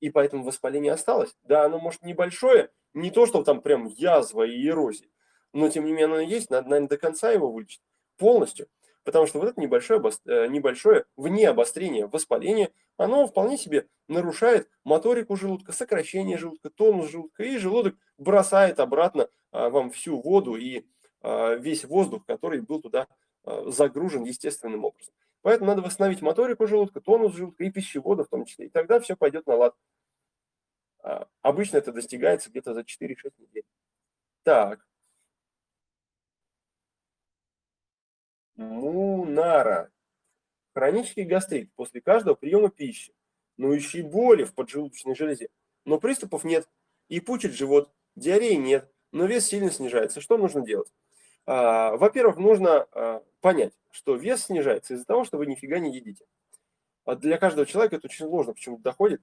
и 0.00 0.10
поэтому 0.10 0.44
воспаление 0.44 0.92
осталось. 0.92 1.34
Да, 1.44 1.64
оно 1.64 1.78
может 1.78 2.02
небольшое, 2.02 2.70
не 2.94 3.10
то, 3.10 3.26
что 3.26 3.42
там 3.42 3.60
прям 3.62 3.86
язва 3.86 4.44
и 4.44 4.66
эрозия, 4.66 5.08
но 5.52 5.68
тем 5.70 5.84
не 5.84 5.92
менее 5.92 6.06
оно 6.06 6.20
есть, 6.20 6.50
надо, 6.50 6.68
наверное, 6.68 6.88
до 6.88 6.98
конца 6.98 7.30
его 7.30 7.50
вылечить 7.50 7.82
полностью. 8.18 8.68
Потому 9.04 9.26
что 9.26 9.38
вот 9.38 9.48
это 9.48 9.60
небольшое, 9.60 10.02
э, 10.26 10.46
небольшое 10.48 11.04
вне 11.16 11.48
обострения 11.48 12.08
воспаление, 12.08 12.72
оно 12.96 13.26
вполне 13.26 13.56
себе 13.58 13.88
нарушает 14.08 14.70
моторику 14.84 15.36
желудка, 15.36 15.72
сокращение 15.72 16.38
желудка, 16.38 16.70
тонус 16.70 17.10
желудка, 17.10 17.42
и 17.44 17.58
желудок 17.58 17.96
бросает 18.18 18.80
обратно 18.80 19.28
а, 19.50 19.68
вам 19.68 19.90
всю 19.90 20.20
воду 20.20 20.56
и 20.56 20.86
а, 21.22 21.54
весь 21.54 21.84
воздух, 21.84 22.24
который 22.24 22.60
был 22.60 22.80
туда 22.80 23.08
а, 23.44 23.70
загружен 23.70 24.24
естественным 24.24 24.84
образом. 24.84 25.12
Поэтому 25.42 25.68
надо 25.68 25.82
восстановить 25.82 26.22
моторику 26.22 26.66
желудка, 26.66 27.00
тонус 27.00 27.34
желудка 27.34 27.64
и 27.64 27.70
пищевода 27.70 28.24
в 28.24 28.28
том 28.28 28.44
числе. 28.44 28.66
И 28.66 28.70
тогда 28.70 28.98
все 28.98 29.16
пойдет 29.16 29.46
на 29.46 29.54
лад. 29.54 29.74
Обычно 31.40 31.76
это 31.76 31.92
достигается 31.92 32.50
где-то 32.50 32.74
за 32.74 32.80
4-6 32.80 33.32
недель. 33.38 33.64
Так. 34.42 34.84
Мунара. 38.56 39.92
Хронический 40.76 41.22
гастрит 41.22 41.72
после 41.74 42.02
каждого 42.02 42.34
приема 42.34 42.68
пищи. 42.68 43.14
Ноющие 43.56 44.02
боли 44.02 44.44
в 44.44 44.52
поджелудочной 44.52 45.14
железе. 45.14 45.48
Но 45.86 45.98
приступов 45.98 46.44
нет. 46.44 46.68
И 47.08 47.18
пучит 47.18 47.54
живот. 47.54 47.90
Диареи 48.14 48.56
нет. 48.56 48.92
Но 49.10 49.24
вес 49.24 49.46
сильно 49.46 49.70
снижается. 49.70 50.20
Что 50.20 50.36
нужно 50.36 50.60
делать? 50.60 50.92
А, 51.46 51.96
во-первых, 51.96 52.36
нужно 52.36 52.86
а, 52.92 53.22
понять, 53.40 53.72
что 53.90 54.16
вес 54.16 54.44
снижается 54.44 54.92
из-за 54.92 55.06
того, 55.06 55.24
что 55.24 55.38
вы 55.38 55.46
нифига 55.46 55.78
не 55.78 55.96
едите. 55.96 56.26
А 57.06 57.14
для 57.16 57.38
каждого 57.38 57.64
человека 57.64 57.96
это 57.96 58.08
очень 58.08 58.26
сложно 58.26 58.52
почему-то 58.52 58.82
доходит. 58.82 59.22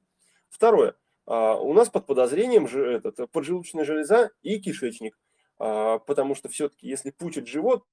Второе. 0.49 0.95
У 1.27 1.73
нас 1.73 1.87
под 1.87 2.07
подозрением 2.07 2.65
этот, 2.65 3.29
поджелудочная 3.29 3.85
железа 3.85 4.31
и 4.41 4.59
кишечник. 4.59 5.19
Потому 5.59 6.33
что 6.33 6.49
все-таки, 6.49 6.87
если 6.87 7.11
пучит 7.11 7.47
живот, 7.47 7.85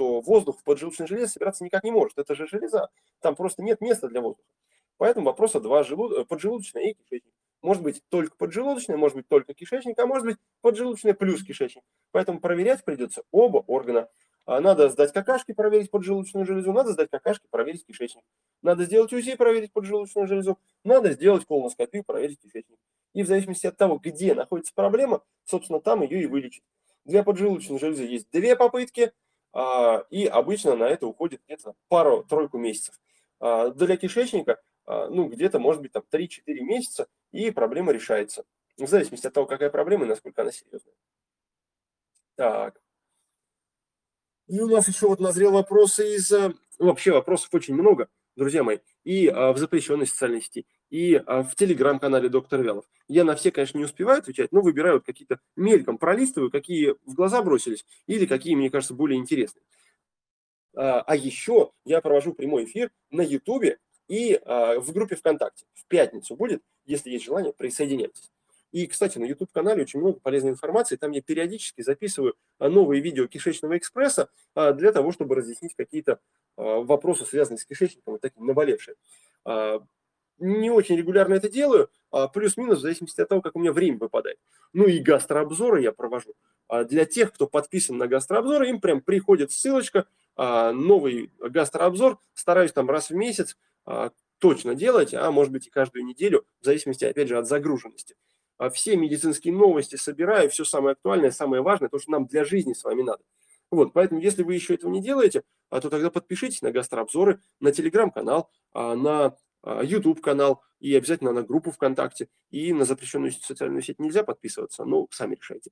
то 0.00 0.22
воздух 0.22 0.58
в 0.58 0.64
поджелудочной 0.64 1.06
железе 1.06 1.28
собираться 1.28 1.62
никак 1.62 1.84
не 1.84 1.90
может. 1.90 2.16
Это 2.16 2.34
же 2.34 2.46
железа. 2.46 2.88
Там 3.20 3.36
просто 3.36 3.62
нет 3.62 3.82
места 3.82 4.08
для 4.08 4.22
воздуха. 4.22 4.48
Поэтому 4.96 5.26
вопроса 5.26 5.60
два. 5.60 5.84
Желуд... 5.84 6.26
Поджелудочная 6.26 6.84
и 6.84 6.94
кишечник. 6.94 7.34
Может 7.60 7.82
быть 7.82 8.02
только 8.08 8.34
поджелудочная, 8.38 8.96
может 8.96 9.18
быть 9.18 9.28
только 9.28 9.52
кишечник, 9.52 9.98
а 9.98 10.06
может 10.06 10.24
быть 10.24 10.38
поджелудочная 10.62 11.12
плюс 11.12 11.44
кишечник. 11.44 11.84
Поэтому 12.12 12.40
проверять 12.40 12.82
придется 12.82 13.24
оба 13.30 13.58
органа. 13.66 14.08
А 14.46 14.62
надо 14.62 14.88
сдать 14.88 15.12
какашки, 15.12 15.52
проверить 15.52 15.90
поджелудочную 15.90 16.46
железу, 16.46 16.72
надо 16.72 16.92
сдать 16.92 17.10
какашки, 17.10 17.46
проверить 17.50 17.84
кишечник. 17.84 18.24
Надо 18.62 18.84
сделать 18.84 19.12
УЗИ, 19.12 19.36
проверить 19.36 19.74
поджелудочную 19.74 20.26
железу, 20.28 20.58
надо 20.82 21.12
сделать 21.12 21.44
колоноскопию, 21.44 22.04
проверить 22.04 22.40
кишечник. 22.40 22.78
И 23.12 23.22
в 23.22 23.26
зависимости 23.26 23.66
от 23.66 23.76
того, 23.76 23.98
где 23.98 24.32
находится 24.32 24.72
проблема, 24.74 25.22
собственно, 25.44 25.78
там 25.78 26.00
ее 26.00 26.22
и 26.22 26.26
вылечить. 26.26 26.64
Для 27.04 27.22
поджелудочной 27.22 27.78
железы 27.78 28.04
есть 28.04 28.30
две 28.30 28.56
попытки, 28.56 29.12
и 30.10 30.26
обычно 30.26 30.76
на 30.76 30.84
это 30.84 31.06
уходит 31.06 31.42
где-то 31.46 31.74
пару-тройку 31.88 32.56
месяцев. 32.56 32.94
А, 33.40 33.70
для 33.70 33.96
кишечника, 33.96 34.60
ну, 34.86 35.28
где-то, 35.28 35.58
может 35.58 35.82
быть, 35.82 35.92
там 35.92 36.04
3-4 36.10 36.60
месяца, 36.60 37.08
и 37.32 37.50
проблема 37.50 37.92
решается. 37.92 38.44
В 38.76 38.86
зависимости 38.86 39.26
от 39.26 39.34
того, 39.34 39.46
какая 39.46 39.70
проблема 39.70 40.04
и 40.04 40.08
насколько 40.08 40.42
она 40.42 40.52
серьезная. 40.52 40.94
Так. 42.36 42.80
И 44.46 44.58
у 44.58 44.66
нас 44.66 44.88
еще 44.88 45.06
вот 45.06 45.20
назрел 45.20 45.52
вопрос 45.52 45.98
из... 46.00 46.32
Э, 46.32 46.54
вообще 46.78 47.12
вопросов 47.12 47.50
очень 47.52 47.74
много, 47.74 48.08
друзья 48.36 48.62
мои. 48.62 48.78
И 49.04 49.28
а, 49.28 49.52
в 49.52 49.58
запрещенной 49.58 50.06
социальной 50.06 50.42
сети, 50.42 50.66
и 50.90 51.14
а, 51.14 51.42
в 51.42 51.54
телеграм-канале 51.54 52.28
доктор 52.28 52.62
Вялов. 52.62 52.84
Я 53.08 53.24
на 53.24 53.34
все, 53.36 53.50
конечно, 53.50 53.78
не 53.78 53.84
успеваю 53.84 54.18
отвечать, 54.18 54.52
но 54.52 54.60
выбираю 54.60 54.94
вот 54.94 55.04
какие-то 55.04 55.40
мельком, 55.56 55.98
пролистываю, 55.98 56.50
какие 56.50 56.94
в 57.06 57.14
глаза 57.14 57.42
бросились, 57.42 57.84
или 58.06 58.26
какие, 58.26 58.54
мне 58.54 58.70
кажется, 58.70 58.94
более 58.94 59.18
интересные. 59.18 59.62
А, 60.74 61.00
а 61.00 61.16
еще 61.16 61.72
я 61.84 62.00
провожу 62.00 62.34
прямой 62.34 62.64
эфир 62.64 62.90
на 63.10 63.22
Ютубе 63.22 63.78
и 64.08 64.40
в 64.44 64.92
группе 64.92 65.14
ВКонтакте. 65.14 65.66
В 65.72 65.86
пятницу 65.86 66.34
будет, 66.34 66.64
если 66.84 67.10
есть 67.10 67.24
желание, 67.24 67.52
присоединяйтесь. 67.52 68.32
И, 68.72 68.86
кстати, 68.86 69.18
на 69.18 69.24
YouTube-канале 69.24 69.82
очень 69.82 70.00
много 70.00 70.20
полезной 70.20 70.52
информации. 70.52 70.96
Там 70.96 71.10
я 71.10 71.22
периодически 71.22 71.82
записываю 71.82 72.34
а, 72.58 72.68
новые 72.68 73.02
видео 73.02 73.26
кишечного 73.26 73.76
экспресса 73.76 74.28
а, 74.54 74.72
для 74.72 74.92
того, 74.92 75.12
чтобы 75.12 75.34
разъяснить 75.34 75.74
какие-то 75.74 76.20
а, 76.56 76.80
вопросы, 76.80 77.26
связанные 77.26 77.58
с 77.58 77.64
кишечником, 77.64 78.14
вот 78.14 78.20
такие 78.20 78.44
наболевшие. 78.44 78.96
Не 80.38 80.70
очень 80.70 80.96
регулярно 80.96 81.34
это 81.34 81.50
делаю, 81.50 81.90
плюс-минус 82.32 82.78
в 82.78 82.80
зависимости 82.80 83.20
от 83.20 83.28
того, 83.28 83.42
как 83.42 83.56
у 83.56 83.58
меня 83.58 83.74
время 83.74 83.98
выпадает. 83.98 84.38
Ну 84.72 84.86
и 84.86 84.98
гастрообзоры 84.98 85.82
я 85.82 85.92
провожу. 85.92 86.32
Для 86.86 87.04
тех, 87.04 87.34
кто 87.34 87.46
подписан 87.46 87.98
на 87.98 88.06
гастрообзоры, 88.06 88.70
им 88.70 88.80
прям 88.80 89.02
приходит 89.02 89.52
ссылочка, 89.52 90.06
новый 90.38 91.30
гастрообзор. 91.38 92.18
Стараюсь 92.32 92.72
там 92.72 92.88
раз 92.88 93.10
в 93.10 93.14
месяц 93.14 93.58
точно 94.38 94.74
делать, 94.74 95.12
а 95.12 95.30
может 95.30 95.52
быть 95.52 95.66
и 95.66 95.70
каждую 95.70 96.06
неделю, 96.06 96.46
в 96.62 96.64
зависимости, 96.64 97.04
опять 97.04 97.28
же, 97.28 97.36
от 97.36 97.46
загруженности. 97.46 98.16
А 98.60 98.68
все 98.68 98.94
медицинские 98.94 99.54
новости 99.54 99.96
собираю, 99.96 100.50
все 100.50 100.66
самое 100.66 100.92
актуальное, 100.92 101.30
самое 101.30 101.62
важное, 101.62 101.88
то, 101.88 101.98
что 101.98 102.10
нам 102.10 102.26
для 102.26 102.44
жизни 102.44 102.74
с 102.74 102.84
вами 102.84 103.00
надо. 103.00 103.22
Вот, 103.70 103.94
поэтому, 103.94 104.20
если 104.20 104.42
вы 104.42 104.52
еще 104.52 104.74
этого 104.74 104.90
не 104.90 105.00
делаете, 105.00 105.44
а 105.70 105.80
то 105.80 105.88
тогда 105.88 106.10
подпишитесь 106.10 106.60
на 106.60 106.70
гастрообзоры, 106.70 107.40
на 107.58 107.72
телеграм-канал, 107.72 108.50
а, 108.74 108.96
на 108.96 109.34
YouTube-канал 109.64 110.62
и 110.78 110.94
обязательно 110.94 111.32
на 111.32 111.42
группу 111.42 111.70
ВКонтакте. 111.70 112.28
И 112.50 112.74
на 112.74 112.84
запрещенную 112.84 113.32
социальную 113.32 113.80
сеть 113.80 113.98
нельзя 113.98 114.24
подписываться, 114.24 114.84
но 114.84 115.06
сами 115.10 115.36
решайте. 115.36 115.70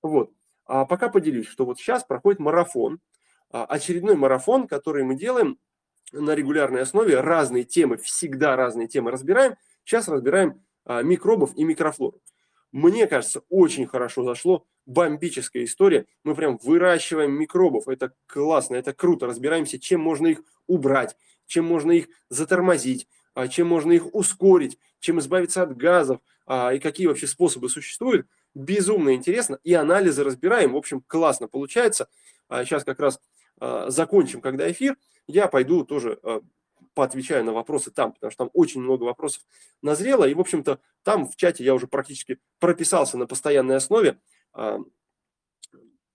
Вот. 0.00 0.30
А 0.64 0.84
пока 0.84 1.08
поделюсь, 1.08 1.48
что 1.48 1.64
вот 1.64 1.80
сейчас 1.80 2.04
проходит 2.04 2.38
марафон, 2.38 3.00
очередной 3.50 4.14
марафон, 4.14 4.68
который 4.68 5.02
мы 5.02 5.16
делаем 5.16 5.58
на 6.12 6.36
регулярной 6.36 6.82
основе 6.82 7.18
разные 7.18 7.64
темы, 7.64 7.96
всегда 7.96 8.54
разные 8.54 8.86
темы 8.86 9.10
разбираем. 9.10 9.56
Сейчас 9.82 10.06
разбираем 10.06 10.62
микробов 10.88 11.56
и 11.56 11.64
микрофлору. 11.64 12.20
Мне 12.72 13.06
кажется, 13.06 13.42
очень 13.48 13.86
хорошо 13.86 14.24
зашло, 14.24 14.66
бомбическая 14.84 15.64
история. 15.64 16.06
Мы 16.22 16.34
прям 16.34 16.58
выращиваем 16.62 17.32
микробов, 17.32 17.88
это 17.88 18.12
классно, 18.26 18.76
это 18.76 18.92
круто. 18.92 19.26
Разбираемся, 19.26 19.78
чем 19.78 20.00
можно 20.00 20.26
их 20.26 20.42
убрать, 20.66 21.16
чем 21.46 21.64
можно 21.64 21.92
их 21.92 22.08
затормозить, 22.28 23.08
а, 23.34 23.48
чем 23.48 23.68
можно 23.68 23.92
их 23.92 24.14
ускорить, 24.14 24.78
чем 24.98 25.18
избавиться 25.18 25.62
от 25.62 25.76
газов 25.76 26.20
а, 26.46 26.74
и 26.74 26.78
какие 26.78 27.06
вообще 27.06 27.26
способы 27.26 27.68
существуют. 27.70 28.26
Безумно 28.54 29.14
интересно. 29.14 29.58
И 29.62 29.72
анализы 29.72 30.24
разбираем. 30.24 30.72
В 30.72 30.76
общем, 30.76 31.02
классно 31.06 31.48
получается. 31.48 32.08
Сейчас 32.50 32.82
как 32.82 32.98
раз 32.98 33.20
закончим, 33.88 34.40
когда 34.40 34.70
эфир 34.70 34.96
я 35.26 35.48
пойду 35.48 35.84
тоже 35.84 36.18
поотвечаю 36.94 37.44
на 37.44 37.52
вопросы 37.52 37.90
там, 37.90 38.12
потому 38.12 38.30
что 38.30 38.44
там 38.44 38.50
очень 38.52 38.80
много 38.80 39.04
вопросов 39.04 39.42
назрело. 39.82 40.26
И, 40.26 40.34
в 40.34 40.40
общем-то, 40.40 40.80
там 41.02 41.26
в 41.26 41.36
чате 41.36 41.64
я 41.64 41.74
уже 41.74 41.86
практически 41.86 42.38
прописался 42.58 43.16
на 43.18 43.26
постоянной 43.26 43.76
основе. 43.76 44.18
А, 44.52 44.78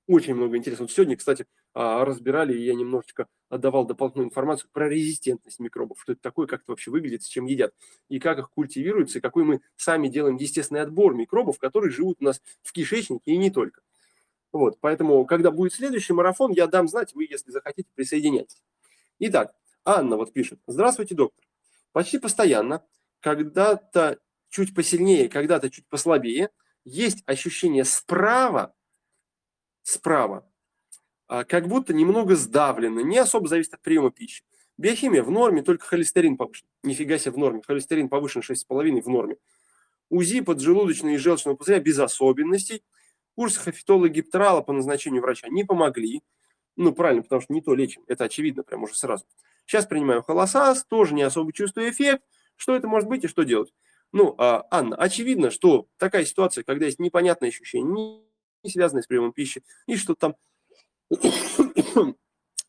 очень 0.07 0.36
много 0.36 0.57
интересного. 0.57 0.89
Сегодня, 0.89 1.15
кстати, 1.15 1.45
а, 1.73 2.03
разбирали, 2.03 2.53
и 2.53 2.65
я 2.65 2.75
немножечко 2.75 3.27
отдавал 3.49 3.86
дополнительную 3.86 4.29
информацию 4.29 4.69
про 4.73 4.89
резистентность 4.89 5.59
микробов, 5.59 5.99
что 6.01 6.13
это 6.13 6.21
такое, 6.21 6.45
как 6.45 6.62
это 6.62 6.71
вообще 6.71 6.91
выглядит, 6.91 7.23
с 7.23 7.27
чем 7.27 7.45
едят, 7.45 7.73
и 8.09 8.19
как 8.19 8.38
их 8.39 8.49
культивируется, 8.49 9.19
и 9.19 9.21
какой 9.21 9.43
мы 9.43 9.62
сами 9.75 10.09
делаем 10.09 10.36
естественный 10.36 10.81
отбор 10.81 11.15
микробов, 11.15 11.57
которые 11.57 11.91
живут 11.91 12.17
у 12.19 12.25
нас 12.25 12.41
в 12.62 12.73
кишечнике 12.73 13.31
и 13.31 13.38
не 13.38 13.49
только. 13.49 13.81
Вот, 14.51 14.77
поэтому, 14.81 15.25
когда 15.25 15.49
будет 15.49 15.73
следующий 15.73 16.13
марафон, 16.13 16.51
я 16.51 16.67
дам 16.67 16.88
знать, 16.88 17.15
вы, 17.15 17.25
если 17.29 17.51
захотите, 17.51 17.89
присоединяйтесь. 17.95 18.62
Итак, 19.19 19.55
Анна 19.85 20.17
вот 20.17 20.33
пишет. 20.33 20.59
Здравствуйте, 20.67 21.15
доктор. 21.15 21.45
Почти 21.91 22.19
постоянно, 22.19 22.83
когда-то 23.19 24.19
чуть 24.49 24.73
посильнее, 24.73 25.29
когда-то 25.29 25.69
чуть 25.69 25.87
послабее, 25.87 26.49
есть 26.85 27.23
ощущение 27.25 27.85
справа, 27.85 28.73
справа, 29.83 30.49
а, 31.27 31.43
как 31.43 31.67
будто 31.67 31.93
немного 31.93 32.35
сдавлено, 32.35 33.01
не 33.01 33.17
особо 33.17 33.47
зависит 33.47 33.73
от 33.73 33.81
приема 33.81 34.11
пищи. 34.11 34.43
Биохимия 34.77 35.23
в 35.23 35.29
норме, 35.29 35.61
только 35.61 35.85
холестерин 35.85 36.35
повышен. 36.35 36.67
Нифига 36.81 37.17
себе 37.17 37.31
в 37.31 37.37
норме. 37.37 37.61
Холестерин 37.65 38.09
повышен 38.09 38.41
6,5 38.41 39.01
в 39.01 39.09
норме. 39.09 39.37
УЗИ 40.09 40.41
поджелудочного 40.41 41.13
и 41.13 41.17
желчного 41.17 41.55
пузыря 41.55 41.79
без 41.79 41.99
особенностей. 41.99 42.83
Курсы 43.35 43.59
хафитола 43.59 44.09
гиптрала 44.09 44.61
по 44.61 44.73
назначению 44.73 45.21
врача 45.21 45.47
не 45.49 45.63
помогли. 45.63 46.21
Ну, 46.75 46.91
правильно, 46.91 47.21
потому 47.21 47.41
что 47.41 47.53
не 47.53 47.61
то 47.61 47.75
лечим. 47.75 48.03
Это 48.07 48.23
очевидно 48.23 48.63
прям 48.63 48.83
уже 48.83 48.95
сразу. 48.95 49.25
Сейчас 49.65 49.86
принимаю 49.86 50.23
холосаз, 50.23 50.86
тоже 50.86 51.13
не 51.13 51.23
особо 51.23 51.54
чувствую 51.54 51.89
эффект. 51.89 52.23
Что 52.56 52.76
это 52.76 52.88
может 52.88 53.10
быть 53.10 53.23
и 53.23 53.28
что 53.28 53.43
делать? 53.43 53.73
Ну, 54.12 54.36
а, 54.38 54.65
Анна, 54.69 54.95
очевидно, 54.95 55.49
что 55.49 55.88
такая 55.97 56.23
ситуация, 56.26 56.63
когда 56.63 56.86
есть 56.86 56.99
непонятное 56.99 57.49
ощущение, 57.49 58.21
не 58.63 58.69
связанное 58.69 59.02
с 59.02 59.08
приемом 59.08 59.34
пищи, 59.34 59.63
и 59.88 59.95
что 59.97 60.13
там 60.15 60.36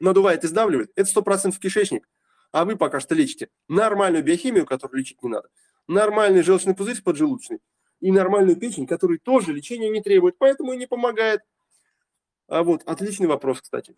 надувает 0.00 0.44
и 0.44 0.46
сдавливает, 0.46 0.90
это 0.96 1.08
100% 1.08 1.58
кишечник. 1.58 2.08
А 2.50 2.64
вы 2.64 2.76
пока 2.76 3.00
что 3.00 3.14
лечите 3.14 3.50
нормальную 3.68 4.24
биохимию, 4.24 4.64
которую 4.64 5.00
лечить 5.00 5.22
не 5.22 5.28
надо, 5.28 5.48
нормальный 5.86 6.42
желчный 6.42 6.74
пузырь 6.74 7.02
поджелудочный 7.02 7.58
и 8.00 8.12
нормальную 8.12 8.56
печень, 8.56 8.86
который 8.86 9.18
тоже 9.18 9.52
лечения 9.52 9.90
не 9.90 10.00
требует, 10.00 10.38
поэтому 10.38 10.72
и 10.72 10.76
не 10.76 10.86
помогает. 10.86 11.42
А 12.48 12.62
вот, 12.62 12.82
отличный 12.84 13.26
вопрос, 13.26 13.60
кстати. 13.60 13.96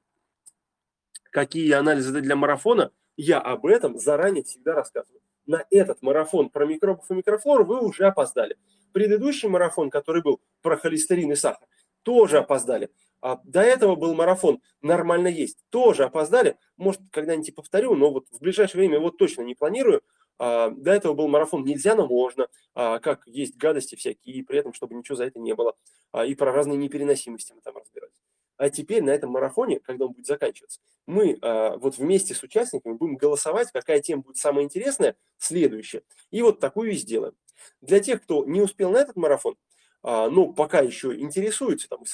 Какие 1.37 1.73
анализы 1.73 2.19
для 2.23 2.35
марафона? 2.35 2.93
Я 3.19 3.39
об 3.41 3.67
этом 3.67 3.99
заранее 3.99 4.43
всегда 4.43 4.73
рассказываю 4.73 5.21
на 5.45 5.67
этот 5.71 6.01
марафон 6.01 6.49
про 6.49 6.65
микробов 6.65 7.11
и 7.11 7.15
микрофлору 7.15 7.67
вы 7.67 7.79
уже 7.85 8.07
опоздали. 8.07 8.57
Предыдущий 8.95 9.47
марафон, 9.47 9.91
который 9.91 10.23
был 10.23 10.41
про 10.63 10.79
холестерин 10.79 11.33
и 11.33 11.35
сахар, 11.35 11.69
тоже 12.05 12.39
опоздали. 12.39 12.89
А 13.21 13.39
до 13.45 13.61
этого 13.61 13.97
был 13.97 14.15
марафон 14.15 14.63
«Нормально 14.81 15.29
есть». 15.29 15.59
Тоже 15.69 16.05
опоздали. 16.05 16.57
Может, 16.79 17.03
когда-нибудь 17.11 17.55
повторю, 17.55 17.95
но 17.97 18.13
вот 18.13 18.25
в 18.31 18.41
ближайшее 18.41 18.79
время 18.79 18.99
вот 18.99 19.19
точно 19.19 19.43
не 19.43 19.55
планирую. 19.55 20.01
А, 20.39 20.71
до 20.71 20.93
этого 20.93 21.13
был 21.13 21.29
марафон 21.29 21.65
«Нельзя, 21.65 21.95
но 21.97 22.07
можно». 22.07 22.49
А, 22.75 22.99
как 22.99 23.27
есть 23.27 23.59
гадости 23.59 23.95
всякие, 23.95 24.37
и 24.37 24.43
при 24.43 24.59
этом, 24.59 24.73
чтобы 24.73 24.95
ничего 24.95 25.17
за 25.17 25.25
это 25.25 25.39
не 25.39 25.55
было. 25.55 25.75
А, 26.13 26.25
и 26.25 26.35
про 26.35 26.51
разные 26.51 26.79
непереносимости 26.79 27.53
мы 27.53 27.61
там 27.61 27.77
разбирались. 27.77 28.17
А 28.57 28.71
теперь 28.71 29.03
на 29.03 29.11
этом 29.11 29.31
марафоне, 29.31 29.81
когда 29.81 30.07
он 30.07 30.13
будет 30.13 30.27
заканчиваться, 30.27 30.81
мы 31.07 31.39
а, 31.43 31.77
вот 31.77 31.99
вместе 31.99 32.35
с 32.35 32.43
участниками 32.43 32.95
будем 32.95 33.17
голосовать, 33.17 33.71
какая 33.71 34.01
тема 34.01 34.23
будет 34.23 34.39
самая 34.39 34.65
интересная, 34.65 35.17
следующая. 35.37 36.03
И 36.31 36.43
вот 36.43 36.59
такую 36.59 36.93
и 36.93 36.95
сделаем. 36.95 37.35
Для 37.81 38.01
тех, 38.01 38.23
кто 38.23 38.45
не 38.45 38.61
успел 38.61 38.91
на 38.91 38.99
этот 38.99 39.17
марафон, 39.17 39.57
а, 40.03 40.31
но 40.31 40.53
пока 40.53 40.81
еще 40.81 41.15
интересуется 41.15 41.89
там, 41.89 42.05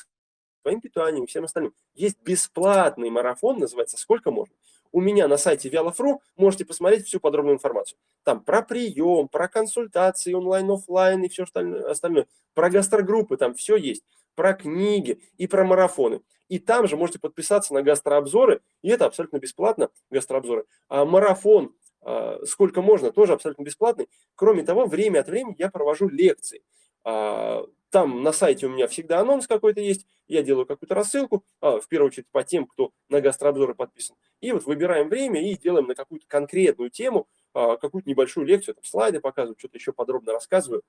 своим 0.63 0.81
питанием 0.81 1.25
и 1.25 1.29
всем 1.29 1.45
остальным, 1.45 1.75
есть 1.95 2.21
бесплатный 2.23 3.11
марафон, 3.11 3.59
называется 3.59 3.97
«Сколько 3.97 4.31
можно?». 4.31 4.55
У 4.95 5.01
меня 5.01 5.27
на 5.27 5.39
сайте 5.39 5.71
Вялов.ру 5.71 6.21
можете 6.37 6.67
посмотреть 6.67 7.07
всю 7.07 7.19
подробную 7.19 7.55
информацию. 7.55 7.99
Там 8.25 8.45
про 8.45 8.61
прием, 8.61 9.27
про 9.29 9.49
консультации 9.49 10.35
онлайн-офлайн 10.35 11.23
и 11.23 11.31
все 11.31 11.45
остальное. 11.45 12.27
Про 12.53 12.69
гастрогруппы, 12.69 13.39
там 13.39 13.55
все 13.55 13.77
есть 13.77 14.05
про 14.35 14.55
книги 14.55 15.23
и 15.37 15.47
про 15.47 15.65
марафоны. 15.65 16.23
И 16.49 16.59
там 16.59 16.87
же 16.87 16.97
можете 16.97 17.19
подписаться 17.19 17.73
на 17.73 17.83
гастрообзоры, 17.83 18.61
и 18.83 18.91
это 18.91 19.07
абсолютно 19.07 19.39
бесплатно, 19.39 19.89
гастрообзоры. 20.11 20.67
А 20.89 21.05
марафон, 21.07 21.75
а, 22.03 22.41
сколько 22.45 22.83
можно, 22.83 23.11
тоже 23.11 23.33
абсолютно 23.33 23.63
бесплатный. 23.63 24.09
Кроме 24.35 24.63
того, 24.63 24.85
время 24.87 25.21
от 25.21 25.29
времени 25.29 25.57
я 25.59 25.71
провожу 25.71 26.09
лекции. 26.09 26.63
А, 27.05 27.65
там 27.91 28.23
на 28.23 28.33
сайте 28.33 28.67
у 28.67 28.71
меня 28.71 28.87
всегда 28.87 29.21
анонс 29.21 29.47
какой-то 29.47 29.81
есть, 29.81 30.07
я 30.29 30.43
делаю 30.43 30.67
какую-то 30.67 30.95
рассылку, 30.95 31.45
а, 31.61 31.81
в 31.81 31.89
первую 31.89 32.09
очередь 32.09 32.27
по 32.31 32.43
тем, 32.43 32.67
кто 32.67 32.93
на 33.09 33.21
гастрообзоры 33.21 33.75
подписан. 33.75 34.17
И 34.41 34.53
вот 34.53 34.65
выбираем 34.65 35.09
время 35.09 35.43
и 35.43 35.57
делаем 35.57 35.87
на 35.87 35.95
какую-то 35.95 36.27
конкретную 36.27 36.91
тему, 36.91 37.29
какую-то 37.55 38.09
небольшую 38.09 38.47
лекцию, 38.47 38.75
там 38.75 38.85
слайды 38.85 39.21
показываю, 39.21 39.59
что-то 39.59 39.77
еще 39.77 39.93
подробно 39.93 40.33
рассказываю. 40.33 40.83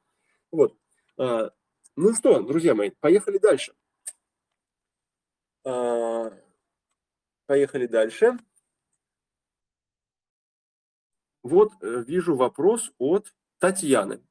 Вот. 0.51 0.73
Ну 1.95 2.13
что, 2.15 2.41
друзья 2.41 2.73
мои, 2.73 2.89
поехали 2.89 3.37
дальше. 3.37 3.75
А, 5.63 6.31
поехали 7.45 7.85
дальше. 7.85 8.37
Вот 11.43 11.71
э, 11.81 12.03
вижу 12.07 12.35
вопрос 12.35 12.91
от 12.97 13.31
Татьяны. 13.59 14.25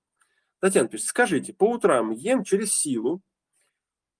Татьяна 0.58 0.88
пишет, 0.88 1.06
скажите, 1.06 1.52
по 1.52 1.70
утрам 1.70 2.10
ем 2.10 2.42
через 2.42 2.74
силу, 2.74 3.22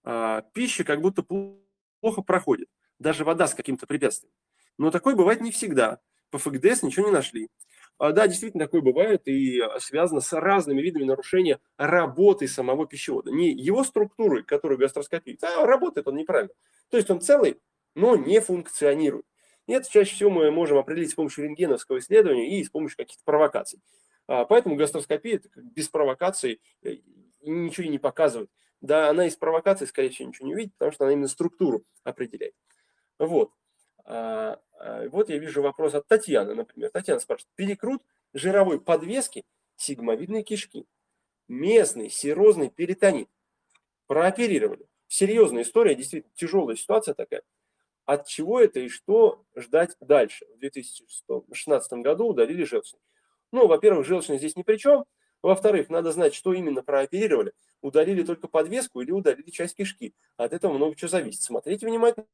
а, 0.03 0.41
пища 0.53 0.85
как 0.85 1.01
будто 1.01 1.23
плохо 1.23 2.21
проходит, 2.21 2.69
даже 2.99 3.25
вода 3.25 3.47
с 3.47 3.55
каким-то 3.55 3.87
препятствием. 3.87 4.33
Но 4.77 4.89
такое 4.89 5.15
бывает 5.15 5.41
не 5.41 5.51
всегда. 5.51 5.99
По 6.29 6.37
ФГДС 6.37 6.83
ничего 6.83 7.07
не 7.07 7.11
нашли. 7.11 7.49
А, 7.97 8.11
да, 8.11 8.27
действительно, 8.27 8.65
такое 8.65 8.81
бывает 8.81 9.27
и 9.27 9.59
а, 9.59 9.79
связано 9.79 10.21
с 10.21 10.33
разными 10.33 10.81
видами 10.81 11.03
нарушения 11.03 11.59
работы 11.77 12.47
самого 12.47 12.87
пищевода. 12.87 13.31
Не 13.31 13.51
его 13.51 13.83
структуры, 13.83 14.43
которую 14.43 14.77
гастроскопия, 14.77 15.37
а 15.41 15.65
работает 15.65 16.07
он 16.07 16.15
неправильно. 16.15 16.53
То 16.89 16.97
есть 16.97 17.09
он 17.09 17.21
целый, 17.21 17.59
но 17.95 18.15
не 18.15 18.41
функционирует. 18.41 19.25
И 19.67 19.73
это 19.73 19.89
чаще 19.89 20.13
всего 20.15 20.29
мы 20.29 20.51
можем 20.51 20.77
определить 20.77 21.11
с 21.11 21.15
помощью 21.15 21.45
рентгеновского 21.45 21.99
исследования 21.99 22.59
и 22.59 22.63
с 22.63 22.69
помощью 22.69 22.97
каких-то 22.97 23.23
провокаций. 23.23 23.79
А, 24.27 24.45
поэтому 24.45 24.75
гастроскопия 24.75 25.41
без 25.55 25.87
провокаций 25.89 26.61
э, 26.83 26.97
ничего 27.41 27.89
не 27.89 27.99
показывает. 27.99 28.49
Да, 28.81 29.09
она 29.09 29.27
из 29.27 29.37
провокаций, 29.37 29.87
скорее 29.87 30.09
всего, 30.09 30.27
ничего 30.27 30.47
не 30.47 30.55
увидит, 30.55 30.73
потому 30.73 30.91
что 30.91 31.05
она 31.05 31.13
именно 31.13 31.27
структуру 31.27 31.85
определяет. 32.03 32.53
Вот. 33.17 33.51
А, 34.83 35.07
вот 35.07 35.29
я 35.29 35.37
вижу 35.37 35.61
вопрос 35.61 35.93
от 35.93 36.07
Татьяны, 36.07 36.55
например. 36.55 36.91
Татьяна 36.91 37.21
спрашивает, 37.21 37.49
перекрут 37.55 38.03
жировой 38.33 38.81
подвески 38.81 39.45
сигмовидной 39.77 40.43
кишки. 40.43 40.85
Местный 41.47 42.09
серозный 42.09 42.69
перитонит. 42.69 43.29
Прооперировали. 44.07 44.85
Серьезная 45.07 45.63
история, 45.63 45.95
действительно 45.95 46.33
тяжелая 46.35 46.75
ситуация 46.75 47.13
такая. 47.13 47.43
От 48.05 48.27
чего 48.27 48.59
это 48.59 48.81
и 48.81 48.89
что 48.89 49.45
ждать 49.55 49.95
дальше? 50.01 50.45
В 50.53 50.59
2016 50.59 51.93
году 51.93 52.27
удалили 52.27 52.65
желчный. 52.65 52.99
Ну, 53.53 53.67
во-первых, 53.67 54.05
желчный 54.05 54.37
здесь 54.37 54.57
ни 54.57 54.63
при 54.63 54.75
чем. 54.75 55.05
Во-вторых, 55.41 55.89
надо 55.89 56.11
знать, 56.11 56.33
что 56.33 56.51
именно 56.53 56.83
прооперировали. 56.83 57.53
Удалили 57.81 58.23
только 58.23 58.49
подвеску 58.49 58.99
или 58.99 59.11
удалили 59.11 59.49
часть 59.49 59.77
кишки. 59.77 60.13
От 60.35 60.51
этого 60.51 60.73
много 60.73 60.95
чего 60.95 61.07
зависит. 61.07 61.41
Смотрите 61.41 61.85
внимательно 61.85 62.25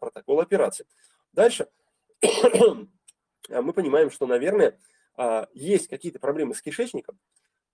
протокол 0.00 0.40
операции. 0.40 0.86
Дальше 1.36 1.68
мы 3.50 3.72
понимаем, 3.74 4.10
что, 4.10 4.26
наверное, 4.26 4.78
а, 5.16 5.48
есть 5.52 5.86
какие-то 5.86 6.18
проблемы 6.18 6.54
с 6.54 6.62
кишечником, 6.62 7.18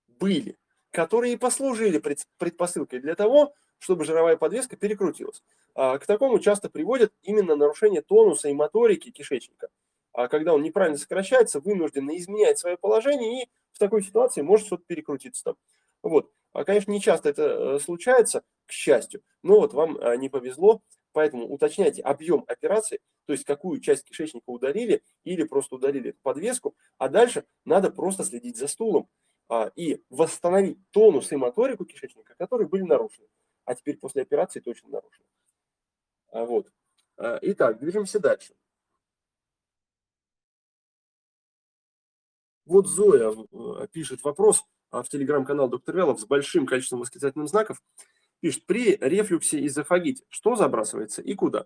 были, 0.07 0.57
которые 0.91 1.33
и 1.33 1.37
послужили 1.37 1.97
предпосылкой 2.37 2.99
для 2.99 3.15
того, 3.15 3.53
чтобы 3.79 4.03
жировая 4.03 4.35
подвеска 4.35 4.75
перекрутилась. 4.75 5.41
А, 5.75 5.97
к 5.97 6.05
такому 6.05 6.39
часто 6.39 6.69
приводит 6.69 7.13
именно 7.21 7.55
нарушение 7.55 8.01
тонуса 8.01 8.49
и 8.49 8.53
моторики 8.53 9.11
кишечника. 9.11 9.69
А 10.11 10.27
когда 10.27 10.53
он 10.53 10.61
неправильно 10.61 10.97
сокращается, 10.97 11.61
вынужден 11.61 12.09
изменять 12.09 12.59
свое 12.59 12.77
положение, 12.77 13.43
и 13.43 13.49
в 13.71 13.79
такой 13.79 14.03
ситуации 14.03 14.41
может 14.41 14.67
что-то 14.67 14.83
перекрутиться 14.85 15.43
там. 15.45 15.55
Вот. 16.03 16.29
Конечно, 16.65 16.91
не 16.91 16.99
часто 16.99 17.29
это 17.29 17.43
э, 17.43 17.79
случается, 17.79 18.43
к 18.65 18.73
счастью, 18.73 19.23
но 19.41 19.61
вот 19.61 19.73
вам 19.73 19.97
не 20.19 20.29
повезло, 20.29 20.81
Поэтому 21.13 21.47
уточняйте 21.47 22.01
объем 22.01 22.43
операции, 22.47 22.99
то 23.25 23.33
есть 23.33 23.45
какую 23.45 23.79
часть 23.79 24.03
кишечника 24.03 24.49
удалили 24.49 25.03
или 25.23 25.43
просто 25.43 25.75
удалили 25.75 26.15
подвеску, 26.23 26.75
а 26.97 27.07
дальше 27.07 27.45
надо 27.65 27.91
просто 27.91 28.23
следить 28.23 28.57
за 28.57 28.67
стулом 28.67 29.07
а, 29.47 29.71
и 29.75 30.03
восстановить 30.09 30.79
тонус 30.91 31.31
и 31.31 31.35
моторику 31.35 31.85
кишечника, 31.85 32.35
которые 32.35 32.67
были 32.67 32.81
нарушены, 32.81 33.27
а 33.65 33.75
теперь 33.75 33.97
после 33.97 34.23
операции 34.23 34.59
точно 34.59 34.89
нарушены. 34.89 35.25
А, 36.31 36.45
вот. 36.45 36.71
А, 37.17 37.37
итак, 37.43 37.79
движемся 37.79 38.19
дальше. 38.19 38.55
Вот 42.65 42.87
Зоя 42.87 43.31
э, 43.33 43.87
пишет 43.91 44.23
вопрос 44.23 44.63
в 44.89 45.03
телеграм-канал 45.09 45.67
доктор 45.67 45.97
Вялов 45.97 46.19
с 46.21 46.25
большим 46.25 46.65
количеством 46.65 46.99
восклицательных 46.99 47.49
знаков. 47.49 47.81
Пишет, 48.43 48.65
при 48.65 48.97
рефлюксе 48.99 49.65
эзофагите 49.65 50.25
что 50.27 50.57
забрасывается 50.57 51.21
и 51.21 51.33
куда? 51.33 51.65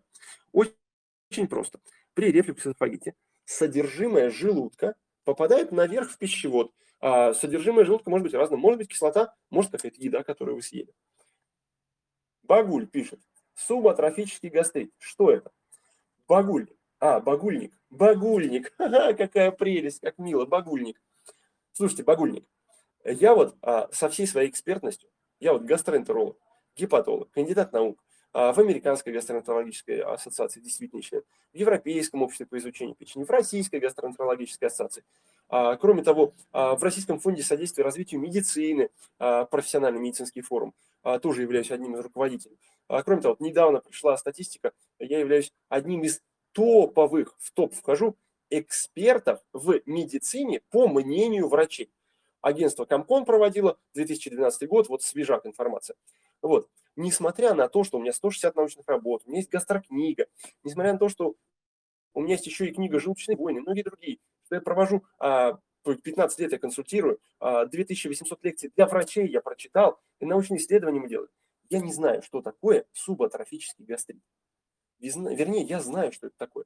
Очень, 0.52 1.48
просто. 1.50 1.80
При 2.14 2.32
рефлюксе 2.32 2.70
эзофагите 2.70 3.16
содержимое 3.46 4.30
желудка 4.30 4.94
попадает 5.24 5.72
наверх 5.72 6.12
в 6.12 6.20
пищевод. 6.20 6.72
А 7.00 7.34
содержимое 7.34 7.84
желудка 7.84 8.12
может 8.12 8.26
быть 8.26 8.36
разным. 8.36 8.60
Может 8.60 8.78
быть 8.78 8.90
кислота, 8.90 9.34
может 9.50 9.72
какая-то 9.72 10.00
еда, 10.00 10.22
которую 10.22 10.58
вы 10.58 10.62
съели. 10.62 10.94
Багуль 12.44 12.86
пишет. 12.86 13.22
Субатрофический 13.56 14.50
гастрит. 14.50 14.94
Что 15.00 15.32
это? 15.32 15.52
Багуль. 16.28 16.68
А, 17.00 17.20
багульник. 17.20 17.76
Багульник. 17.90 18.72
Ха-ха, 18.78 19.14
какая 19.14 19.50
прелесть, 19.50 20.02
как 20.02 20.20
мило. 20.20 20.46
Багульник. 20.46 21.02
Слушайте, 21.72 22.04
багульник. 22.04 22.46
Я 23.04 23.34
вот 23.34 23.56
а, 23.64 23.90
со 23.92 24.10
всей 24.10 24.28
своей 24.28 24.52
экспертностью, 24.52 25.10
я 25.40 25.54
вот 25.54 25.64
гастроэнтеролог, 25.64 26.38
гепатолог, 26.78 27.30
кандидат 27.32 27.74
наук, 27.74 28.04
а, 28.34 28.54
в 28.54 28.60
Американской 28.60 29.14
гастроэнтерологической 29.14 30.02
ассоциации 30.02 30.60
действительно 30.60 31.02
член, 31.02 31.24
в 31.54 31.58
Европейском 31.58 32.22
обществе 32.22 32.46
по 32.46 32.58
изучению 32.58 32.96
печени, 32.96 33.24
в 33.24 33.30
Российской 33.30 33.80
гастроэнтерологической 33.80 34.68
ассоциации. 34.68 35.04
А, 35.50 35.76
кроме 35.78 36.04
того, 36.04 36.34
а, 36.52 36.76
в 36.76 36.84
Российском 36.84 37.20
фонде 37.20 37.42
содействия 37.42 37.84
развитию 37.84 38.22
медицины, 38.22 38.90
профессиональный 39.18 40.00
медицинский 40.00 40.42
форум, 40.42 40.76
тоже 41.22 41.42
являюсь 41.42 41.72
одним 41.72 41.96
из 41.96 42.02
руководителей. 42.02 42.58
Кроме 42.88 43.22
того, 43.22 43.36
недавно 43.40 43.80
пришла 43.80 44.16
статистика, 44.18 44.74
я 45.00 45.20
являюсь 45.20 45.52
одним 45.70 46.04
из 46.04 46.22
топовых, 46.52 47.36
в 47.40 47.52
топ 47.52 47.74
вхожу, 47.74 48.16
экспертов 48.50 49.40
в 49.54 49.82
медицине 49.86 50.62
по 50.70 50.88
мнению 50.88 51.48
врачей. 51.48 51.90
агентство 52.42 52.86
Комкон 52.86 53.26
проводило, 53.26 53.78
2012 53.94 54.68
год, 54.68 54.90
вот 54.90 55.02
свежак 55.02 55.46
информация. 55.46 55.96
Вот. 56.42 56.70
Несмотря 56.96 57.54
на 57.54 57.68
то, 57.68 57.84
что 57.84 57.98
у 57.98 58.02
меня 58.02 58.12
160 58.12 58.56
научных 58.56 58.88
работ, 58.88 59.22
у 59.26 59.30
меня 59.30 59.40
есть 59.40 59.52
гастрокнига, 59.52 60.28
несмотря 60.64 60.94
на 60.94 61.00
то, 61.00 61.10
что 61.10 61.36
у 62.14 62.22
меня 62.22 62.34
есть 62.34 62.48
еще 62.48 62.68
и 62.68 62.74
книга 62.74 63.00
«Желудочные 63.00 63.38
войны», 63.38 63.62
многие 63.62 63.84
другие, 63.84 64.18
что 64.46 64.56
я 64.56 64.62
провожу, 64.62 65.06
15 65.20 65.20
а, 65.20 66.42
лет 66.42 66.52
я 66.52 66.58
консультирую, 66.58 67.20
2800 67.40 68.32
а, 68.32 68.48
лекций 68.48 68.72
для 68.76 68.88
врачей 68.88 69.28
я 69.28 69.42
прочитал, 69.42 70.00
и 70.20 70.26
научные 70.26 70.58
исследования 70.58 71.00
мы 71.00 71.08
делаем. 71.08 71.30
Я 71.70 71.80
не 71.80 71.94
знаю, 71.94 72.24
что 72.24 72.42
такое 72.42 72.86
субатрофический 72.94 73.86
гастрит. 73.86 74.22
Вернее, 75.00 75.62
я 75.62 75.80
знаю, 75.80 76.12
что 76.12 76.28
это 76.28 76.38
такое. 76.38 76.66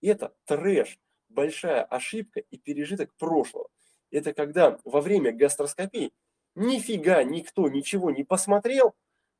Это 0.00 0.34
трэш, 0.46 0.98
большая 1.28 1.84
ошибка 1.84 2.40
и 2.40 2.58
пережиток 2.58 3.14
прошлого. 3.14 3.68
Это 4.10 4.32
когда 4.32 4.78
во 4.84 5.00
время 5.00 5.32
гастроскопии 5.32 6.12
нифига 6.54 7.22
никто 7.22 7.68
ничего 7.68 8.10
не 8.10 8.24
посмотрел, 8.24 8.94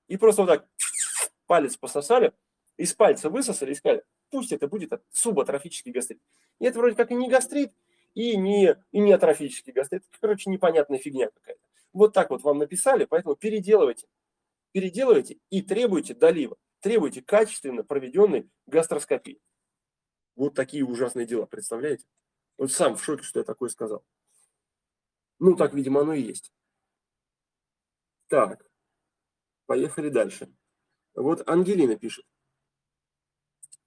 и 0.09 0.16
просто 0.16 0.42
вот 0.42 0.49
так 0.49 0.68
палец 1.47 1.77
пососали, 1.77 2.33
из 2.77 2.94
пальца 2.94 3.31
высосали 3.31 3.73
и 3.73 3.75
сказали, 3.75 4.05
пусть 4.31 4.53
это 4.53 4.68
будет 4.68 4.92
субатрофический 5.11 5.92
гастрит. 5.92 6.21
И 6.59 6.66
это 6.66 6.79
вроде 6.79 6.97
как 6.97 7.11
и 7.11 7.14
не 7.14 7.29
гастрит, 7.29 7.73
и 8.14 8.37
не, 8.37 8.77
и 8.90 9.01
не 9.01 9.12
атрофический 9.12 9.73
гастрит. 9.73 10.05
Короче, 10.21 10.51
непонятная 10.51 10.99
фигня 10.99 11.31
какая-то. 11.31 11.61
Вот 11.92 12.12
так 12.12 12.31
вот 12.31 12.42
вам 12.42 12.59
написали, 12.59 13.05
поэтому 13.05 13.37
переделывайте. 13.37 14.07
Переделывайте 14.73 15.38
и 15.51 15.62
требуйте 15.62 16.14
долива. 16.14 16.57
Требуйте 16.81 17.23
качественно 17.23 17.83
проведенной 17.83 18.49
гастроскопии. 18.66 19.40
Вот 20.37 20.55
такие 20.55 20.85
ужасные 20.85 21.27
дела, 21.27 21.47
представляете? 21.47 22.07
Вот 22.57 22.71
сам 22.71 22.97
в 22.97 23.03
шоке, 23.03 23.25
что 23.25 23.40
я 23.40 23.44
такое 23.44 23.68
сказал. 23.68 24.05
Ну, 25.40 25.57
так, 25.57 25.75
видимо, 25.75 26.03
оно 26.03 26.14
и 26.14 26.23
есть. 26.23 26.53
Так, 28.29 28.67
поехали 29.68 30.09
дальше. 30.09 30.48
Вот 31.14 31.48
Ангелина 31.48 31.94
пишет. 31.94 32.24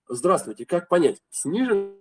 Здравствуйте, 0.07 0.65
как 0.65 0.87
понять, 0.87 1.21
сниженная 1.29 1.95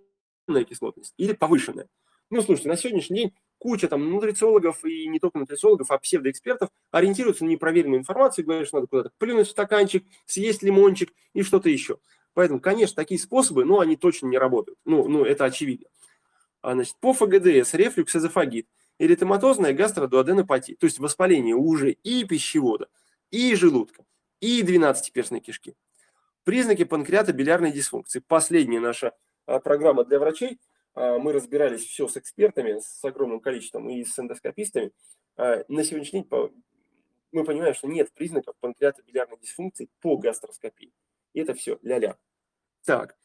кислотность 0.67 1.13
или 1.17 1.33
повышенная? 1.33 1.89
Ну, 2.29 2.41
слушайте, 2.41 2.69
на 2.69 2.77
сегодняшний 2.77 3.17
день 3.17 3.33
куча 3.57 3.87
там 3.87 4.09
нутрициологов 4.09 4.85
и 4.85 5.07
не 5.07 5.19
только 5.19 5.39
нутрициологов, 5.39 5.89
а 5.91 5.97
псевдоэкспертов 5.97 6.69
ориентируются 6.91 7.43
на 7.43 7.49
непроверенную 7.49 7.99
информацию, 7.99 8.45
говорят, 8.45 8.67
что 8.67 8.77
надо 8.77 8.87
куда-то 8.87 9.11
плюнуть 9.17 9.47
в 9.47 9.51
стаканчик, 9.51 10.05
съесть 10.25 10.61
лимончик 10.61 11.11
и 11.33 11.41
что-то 11.41 11.69
еще. 11.69 11.97
Поэтому, 12.33 12.59
конечно, 12.59 12.95
такие 12.95 13.19
способы, 13.19 13.65
но 13.65 13.79
они 13.79 13.97
точно 13.97 14.27
не 14.27 14.37
работают. 14.37 14.77
Ну, 14.85 15.07
ну 15.07 15.25
это 15.25 15.45
очевидно. 15.45 15.87
А, 16.61 16.73
значит, 16.73 16.95
по 16.99 17.13
ФГДС, 17.13 17.73
рефлюкс, 17.73 18.15
эзофагит, 18.15 18.67
эритематозная 18.99 19.73
гастродуоденопатия, 19.73 20.75
то 20.75 20.85
есть 20.85 20.99
воспаление 20.99 21.55
уже 21.55 21.91
и 21.91 22.23
пищевода, 22.23 22.87
и 23.31 23.55
желудка, 23.55 24.05
и 24.39 24.61
12-перстной 24.61 25.39
кишки. 25.39 25.75
Признаки 26.43 26.83
панкреата 26.83 27.33
билярной 27.33 27.71
дисфункции. 27.71 28.19
Последняя 28.19 28.79
наша 28.79 29.13
а, 29.45 29.59
программа 29.59 30.03
для 30.03 30.19
врачей. 30.19 30.59
А, 30.93 31.17
мы 31.17 31.33
разбирались 31.33 31.85
все 31.85 32.07
с 32.07 32.17
экспертами, 32.17 32.79
с 32.79 33.03
огромным 33.03 33.39
количеством, 33.39 33.89
и 33.89 34.03
с 34.03 34.17
эндоскопистами. 34.17 34.91
А, 35.37 35.63
на 35.67 35.83
сегодняшний 35.83 36.21
день 36.21 36.29
мы 37.31 37.45
понимаем, 37.45 37.73
что 37.73 37.87
нет 37.87 38.11
признаков 38.13 38.55
панкреата 38.59 39.01
билярной 39.03 39.37
дисфункции 39.39 39.89
по 40.01 40.17
гастроскопии. 40.17 40.91
И 41.33 41.39
это 41.39 41.53
все 41.53 41.79
ля-ля. 41.81 42.17
Так, 42.83 43.17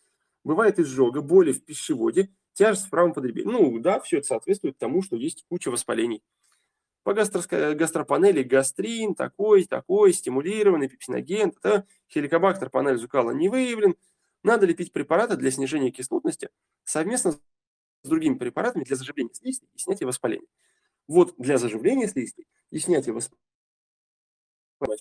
бывает 0.44 0.78
изжога, 0.78 1.22
боли 1.22 1.52
в 1.52 1.64
пищеводе, 1.64 2.30
тяжесть 2.52 2.86
в 2.86 2.90
правом 2.90 3.12
подреберье. 3.12 3.50
Ну 3.50 3.78
да, 3.80 3.98
все 4.00 4.18
это 4.18 4.28
соответствует 4.28 4.78
тому, 4.78 5.02
что 5.02 5.16
есть 5.16 5.44
куча 5.48 5.70
воспалений. 5.70 6.22
По 7.06 7.14
гастропанели 7.14 8.42
гастрин, 8.42 9.14
такой, 9.14 9.64
такой, 9.64 10.12
стимулированный, 10.12 10.88
пепсиноген, 10.88 11.52
да, 11.62 11.86
хеликобактер 12.10 12.68
по 12.68 12.80
анализу 12.80 13.06
кала 13.06 13.30
не 13.30 13.48
выявлен. 13.48 13.94
Надо 14.42 14.66
ли 14.66 14.74
пить 14.74 14.92
препараты 14.92 15.36
для 15.36 15.52
снижения 15.52 15.92
кислотности 15.92 16.50
совместно 16.82 17.30
с 17.30 17.38
другими 18.02 18.34
препаратами 18.34 18.82
для 18.82 18.96
заживления 18.96 19.32
слизистой 19.34 19.68
и 19.72 19.78
снятия 19.78 20.04
воспаления. 20.04 20.48
Вот 21.06 21.32
для 21.38 21.58
заживления 21.58 22.08
слизистой 22.08 22.48
и 22.70 22.80
снятия 22.80 23.12
воспаления 23.12 23.40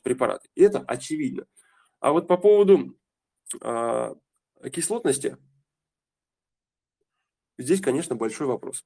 препараты. 0.03 0.47
Это 0.53 0.81
очевидно. 0.81 1.47
А 2.01 2.11
вот 2.11 2.27
по 2.27 2.37
поводу 2.37 2.95
э, 3.59 4.15
кислотности, 4.71 5.37
здесь, 7.57 7.81
конечно, 7.81 8.15
большой 8.15 8.45
вопрос. 8.45 8.85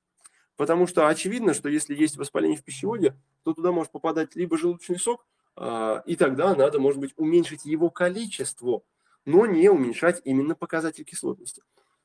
Потому 0.60 0.88
что 0.88 1.08
очевидно, 1.08 1.54
что 1.54 1.69
если 1.69 1.95
есть 1.95 2.17
воспаление 2.17 2.58
в 2.58 2.65
пищеводе, 2.65 3.15
то 3.43 3.54
туда 3.54 3.72
может 3.72 3.93
попадать 3.93 4.36
либо 4.36 4.58
желудочный 4.58 5.00
сок, 5.00 5.26
э, 5.56 6.02
и 6.06 6.17
тогда 6.17 6.54
надо, 6.54 6.82
может 6.82 7.00
быть, 7.00 7.13
уменьшить 7.15 7.63
его 7.63 7.89
количество, 7.89 8.82
но 9.24 9.45
не 9.45 9.69
уменьшать 9.69 10.22
именно 10.26 10.56
показатель 10.56 11.06
кислотности. 11.06 11.63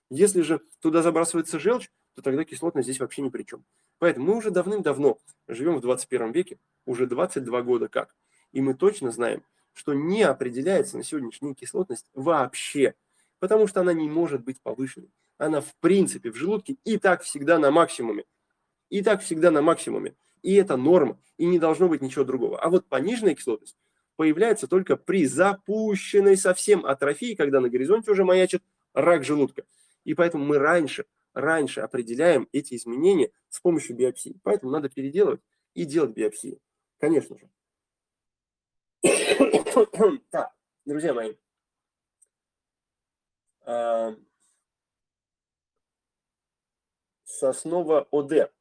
Если 0.08 0.42
же 0.42 0.60
туда 0.80 1.02
забрасывается 1.02 1.58
желчь, 1.58 1.90
то 2.14 2.22
тогда 2.22 2.44
кислотность 2.44 2.86
здесь 2.86 3.00
вообще 3.00 3.22
ни 3.22 3.28
при 3.28 3.42
чем. 3.42 3.64
Поэтому 3.98 4.26
мы 4.26 4.36
уже 4.36 4.52
давным-давно 4.52 5.18
живем 5.48 5.78
в 5.78 5.80
21 5.80 6.30
веке, 6.30 6.60
уже 6.86 7.08
22 7.08 7.62
года 7.62 7.88
как. 7.88 8.14
И 8.52 8.60
мы 8.60 8.74
точно 8.74 9.10
знаем, 9.10 9.42
что 9.72 9.94
не 9.94 10.22
определяется 10.22 10.96
на 10.96 11.02
сегодняшний 11.02 11.48
день 11.48 11.56
кислотность 11.56 12.06
вообще, 12.14 12.94
потому 13.40 13.66
что 13.66 13.80
она 13.80 13.92
не 13.94 14.08
может 14.08 14.44
быть 14.44 14.60
повышенной. 14.62 15.10
Она 15.38 15.60
в 15.60 15.74
принципе 15.80 16.30
в 16.30 16.36
желудке 16.36 16.76
и 16.84 16.98
так 16.98 17.24
всегда 17.24 17.58
на 17.58 17.72
максимуме. 17.72 18.22
И 18.94 19.02
так 19.02 19.22
всегда 19.22 19.50
на 19.50 19.60
максимуме. 19.60 20.14
И 20.42 20.54
это 20.54 20.76
норма, 20.76 21.20
и 21.36 21.46
не 21.46 21.58
должно 21.58 21.88
быть 21.88 22.00
ничего 22.00 22.24
другого. 22.24 22.60
А 22.60 22.70
вот 22.70 22.86
пониженная 22.86 23.34
кислотность 23.34 23.76
появляется 24.14 24.68
только 24.68 24.96
при 24.96 25.26
запущенной 25.26 26.36
совсем 26.36 26.86
атрофии, 26.86 27.34
когда 27.34 27.60
на 27.60 27.68
горизонте 27.68 28.12
уже 28.12 28.24
маячит 28.24 28.62
рак 28.92 29.24
желудка. 29.24 29.64
И 30.04 30.14
поэтому 30.14 30.44
мы 30.44 30.58
раньше, 30.58 31.06
раньше 31.32 31.80
определяем 31.80 32.48
эти 32.52 32.76
изменения 32.76 33.32
с 33.48 33.58
помощью 33.58 33.96
биопсии. 33.96 34.38
Поэтому 34.44 34.70
надо 34.70 34.88
переделывать 34.88 35.40
и 35.74 35.84
делать 35.86 36.12
биопсии. 36.12 36.60
Конечно 36.98 37.36
же. 37.36 37.50
Так, 40.30 40.54
друзья 40.84 41.12
мои. 41.12 41.34
А, 43.66 44.14
Соснова 47.24 48.06
ОД. 48.12 48.52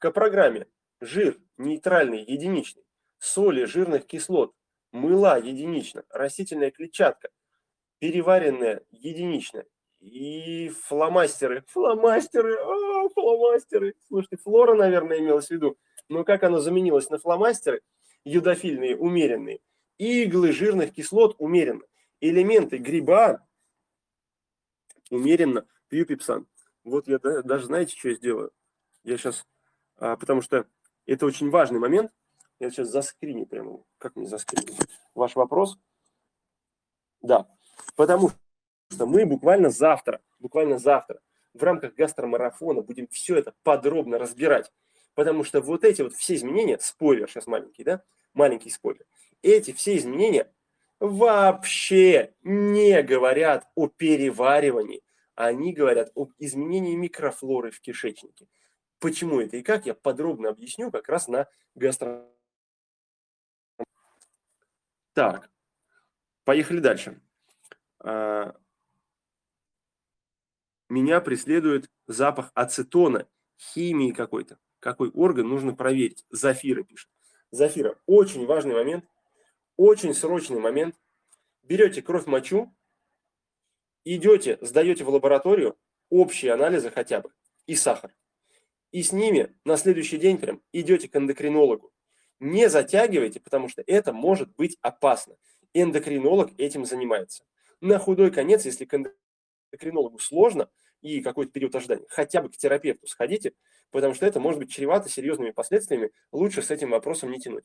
К-программе 0.00 0.66
жир 1.00 1.38
нейтральный, 1.58 2.24
единичный, 2.24 2.84
соли, 3.18 3.64
жирных 3.64 4.06
кислот, 4.06 4.54
мыла 4.92 5.38
единично, 5.38 6.04
растительная 6.08 6.70
клетчатка, 6.70 7.28
переваренная 7.98 8.82
единично 8.90 9.62
и 10.00 10.70
фломастеры. 10.70 11.64
Фломастеры, 11.68 12.56
а, 12.56 13.08
фломастеры. 13.10 13.94
Слушайте, 14.08 14.38
флора, 14.38 14.74
наверное, 14.74 15.18
имелась 15.18 15.48
в 15.48 15.50
виду. 15.50 15.76
Но 16.08 16.24
как 16.24 16.44
оно 16.44 16.60
заменилось 16.60 17.10
на 17.10 17.18
фломастеры, 17.18 17.82
юдофильные, 18.24 18.96
умеренные, 18.96 19.60
иглы 19.98 20.52
жирных 20.52 20.94
кислот 20.94 21.36
умеренно. 21.38 21.82
Элементы 22.22 22.78
гриба 22.78 23.46
умеренно 25.10 25.66
пью 25.88 26.06
пипсан. 26.06 26.46
Вот 26.84 27.06
я 27.06 27.18
даже, 27.18 27.66
знаете, 27.66 27.94
что 27.98 28.08
я 28.08 28.14
сделаю? 28.14 28.50
Я 29.04 29.18
сейчас, 29.18 29.46
потому 30.00 30.42
что 30.42 30.66
это 31.06 31.26
очень 31.26 31.50
важный 31.50 31.78
момент, 31.78 32.12
я 32.58 32.70
сейчас 32.70 32.88
заскриню 32.88 33.46
прямо, 33.46 33.82
как 33.98 34.16
мне 34.16 34.26
заскринить? 34.26 34.76
Ваш 35.14 35.36
вопрос? 35.36 35.78
Да, 37.22 37.48
потому 37.96 38.30
что 38.90 39.06
мы 39.06 39.24
буквально 39.26 39.70
завтра, 39.70 40.20
буквально 40.38 40.78
завтра 40.78 41.20
в 41.54 41.62
рамках 41.62 41.94
гастромарафона 41.94 42.82
будем 42.82 43.06
все 43.08 43.36
это 43.36 43.54
подробно 43.62 44.18
разбирать. 44.18 44.72
Потому 45.14 45.44
что 45.44 45.60
вот 45.60 45.84
эти 45.84 46.02
вот 46.02 46.14
все 46.14 46.34
изменения, 46.34 46.78
спойлер 46.78 47.28
сейчас 47.28 47.46
маленький, 47.46 47.84
да, 47.84 48.02
маленький 48.32 48.70
спойлер, 48.70 49.04
эти 49.42 49.72
все 49.72 49.96
изменения 49.96 50.50
вообще 51.00 52.34
не 52.42 53.02
говорят 53.02 53.68
о 53.74 53.88
переваривании, 53.88 55.02
они 55.34 55.72
говорят 55.72 56.12
об 56.14 56.32
изменении 56.38 56.94
микрофлоры 56.94 57.70
в 57.70 57.80
кишечнике. 57.80 58.46
Почему 59.00 59.40
это 59.40 59.56
и 59.56 59.62
как, 59.62 59.86
я 59.86 59.94
подробно 59.94 60.48
объясню 60.48 60.90
как 60.90 61.08
раз 61.08 61.26
на 61.26 61.48
гастро... 61.74 62.24
Так, 65.12 65.50
поехали 66.44 66.78
дальше. 66.78 67.20
А, 67.98 68.54
меня 70.88 71.20
преследует 71.20 71.90
запах 72.06 72.52
ацетона, 72.54 73.26
химии 73.58 74.12
какой-то. 74.12 74.58
Какой 74.78 75.10
орган 75.10 75.48
нужно 75.48 75.74
проверить? 75.74 76.24
Зафира 76.30 76.84
пишет. 76.84 77.10
Зафира, 77.50 77.98
очень 78.06 78.46
важный 78.46 78.74
момент– 78.74 79.04
очень 79.80 80.12
срочный 80.12 80.60
момент. 80.60 80.94
Берете 81.62 82.02
кровь 82.02 82.26
мочу, 82.26 82.70
идете, 84.04 84.58
сдаете 84.60 85.04
в 85.04 85.08
лабораторию 85.08 85.78
общие 86.10 86.52
анализы 86.52 86.90
хотя 86.90 87.22
бы 87.22 87.32
и 87.66 87.74
сахар. 87.74 88.14
И 88.92 89.02
с 89.02 89.12
ними 89.12 89.54
на 89.64 89.76
следующий 89.76 90.18
день 90.18 90.38
прям 90.38 90.62
идете 90.72 91.08
к 91.08 91.16
эндокринологу. 91.16 91.92
Не 92.40 92.68
затягивайте, 92.68 93.38
потому 93.40 93.68
что 93.68 93.82
это 93.86 94.12
может 94.12 94.54
быть 94.56 94.78
опасно. 94.80 95.36
Эндокринолог 95.74 96.52
этим 96.58 96.84
занимается. 96.84 97.44
На 97.80 97.98
худой 97.98 98.30
конец, 98.30 98.64
если 98.64 98.84
к 98.84 98.94
эндокринологу 99.72 100.18
сложно 100.18 100.70
и 101.02 101.22
какой-то 101.22 101.52
период 101.52 101.74
ожидания, 101.74 102.06
хотя 102.08 102.42
бы 102.42 102.50
к 102.50 102.56
терапевту 102.56 103.06
сходите, 103.06 103.52
потому 103.90 104.14
что 104.14 104.26
это 104.26 104.40
может 104.40 104.58
быть 104.58 104.72
чревато 104.72 105.08
серьезными 105.08 105.50
последствиями. 105.50 106.10
Лучше 106.32 106.62
с 106.62 106.70
этим 106.70 106.90
вопросом 106.90 107.30
не 107.30 107.38
тянуть. 107.38 107.64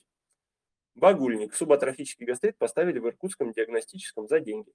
Багульник, 0.96 1.54
субатрофический 1.54 2.26
гастрит 2.26 2.58
поставили 2.58 3.00
в 3.00 3.08
Иркутском 3.08 3.52
диагностическом 3.52 4.28
за 4.28 4.40
деньги. 4.40 4.72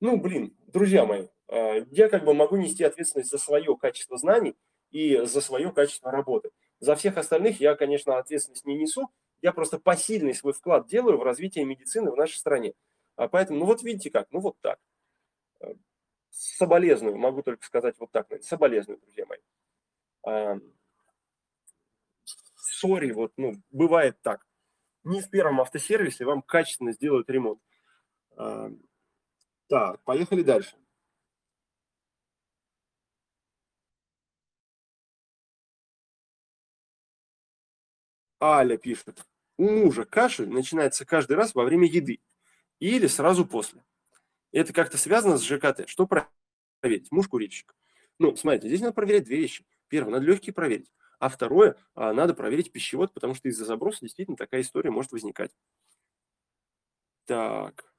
Ну, 0.00 0.16
блин, 0.16 0.56
друзья 0.66 1.04
мои, 1.04 1.26
а, 1.48 1.84
я 1.90 2.08
как 2.08 2.24
бы 2.24 2.32
могу 2.32 2.56
нести 2.56 2.84
ответственность 2.84 3.30
за 3.30 3.38
свое 3.38 3.76
качество 3.76 4.16
знаний 4.16 4.56
и 4.90 5.24
за 5.24 5.40
свое 5.40 5.72
качество 5.72 6.10
работы. 6.10 6.50
За 6.80 6.94
всех 6.94 7.16
остальных 7.16 7.60
я, 7.60 7.74
конечно, 7.74 8.18
ответственность 8.18 8.64
не 8.64 8.76
несу, 8.76 9.10
я 9.42 9.52
просто 9.52 9.78
посильный 9.78 10.34
свой 10.34 10.52
вклад 10.52 10.88
делаю 10.88 11.18
в 11.18 11.22
развитие 11.22 11.64
медицины 11.64 12.10
в 12.10 12.16
нашей 12.16 12.36
стране. 12.36 12.74
А 13.16 13.28
поэтому, 13.28 13.60
ну 13.60 13.66
вот 13.66 13.82
видите 13.82 14.10
как, 14.10 14.28
ну 14.30 14.40
вот 14.40 14.56
так. 14.60 14.78
А, 15.60 15.74
соболезную, 16.30 17.16
могу 17.16 17.42
только 17.42 17.64
сказать 17.64 17.96
вот 17.98 18.10
так, 18.12 18.28
соболезную, 18.42 18.98
друзья 19.00 19.26
мои. 19.26 19.38
Сори, 22.56 23.10
вот, 23.12 23.32
ну, 23.36 23.54
бывает 23.70 24.20
так. 24.22 24.46
Не 25.04 25.20
в 25.20 25.30
первом 25.30 25.60
автосервисе 25.60 26.24
вам 26.24 26.42
качественно 26.42 26.92
сделают 26.92 27.30
ремонт. 27.30 27.60
Так, 29.68 30.02
поехали 30.04 30.42
дальше. 30.42 30.76
Аля 38.40 38.76
пишет. 38.76 39.24
У 39.56 39.68
мужа 39.68 40.04
кашель 40.04 40.48
начинается 40.48 41.04
каждый 41.04 41.36
раз 41.36 41.54
во 41.54 41.64
время 41.64 41.88
еды 41.88 42.20
или 42.78 43.06
сразу 43.06 43.44
после. 43.44 43.84
Это 44.52 44.72
как-то 44.72 44.96
связано 44.96 45.36
с 45.36 45.42
ЖКТ. 45.42 45.88
Что 45.88 46.06
проверить? 46.06 47.10
Муж 47.10 47.28
курильщик. 47.28 47.74
Ну, 48.18 48.36
смотрите, 48.36 48.68
здесь 48.68 48.80
надо 48.80 48.94
проверять 48.94 49.24
две 49.24 49.38
вещи. 49.38 49.66
Первое, 49.88 50.12
надо 50.12 50.26
легкие 50.26 50.52
проверить. 50.52 50.92
А 51.18 51.28
второе, 51.28 51.76
а, 51.94 52.12
надо 52.12 52.34
проверить 52.34 52.70
пищевод, 52.70 53.12
потому 53.12 53.34
что 53.34 53.48
из-за 53.48 53.64
заброса 53.64 54.00
действительно 54.02 54.36
такая 54.36 54.60
история 54.60 54.90
может 54.90 55.12
возникать. 55.12 55.50
Так. 57.26 57.92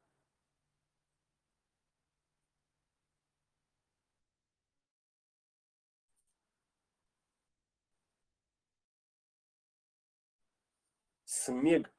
СМЕГ, 11.39 11.91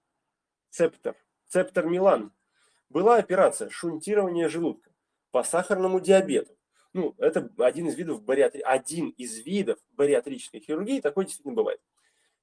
Цептор, 0.70 1.16
Цептор 1.48 1.86
Милан. 1.86 2.32
Была 2.88 3.16
операция 3.16 3.70
шунтирования 3.70 4.48
желудка 4.48 4.90
по 5.30 5.42
сахарному 5.42 6.00
диабету. 6.00 6.56
Ну, 6.92 7.14
это 7.18 7.48
один 7.58 7.88
из 7.88 7.94
видов 7.94 8.22
бариатри... 8.22 8.60
один 8.60 9.10
из 9.10 9.38
видов 9.38 9.78
бариатрической 9.92 10.60
хирургии, 10.60 11.00
такой 11.00 11.24
действительно 11.24 11.54
бывает. 11.54 11.80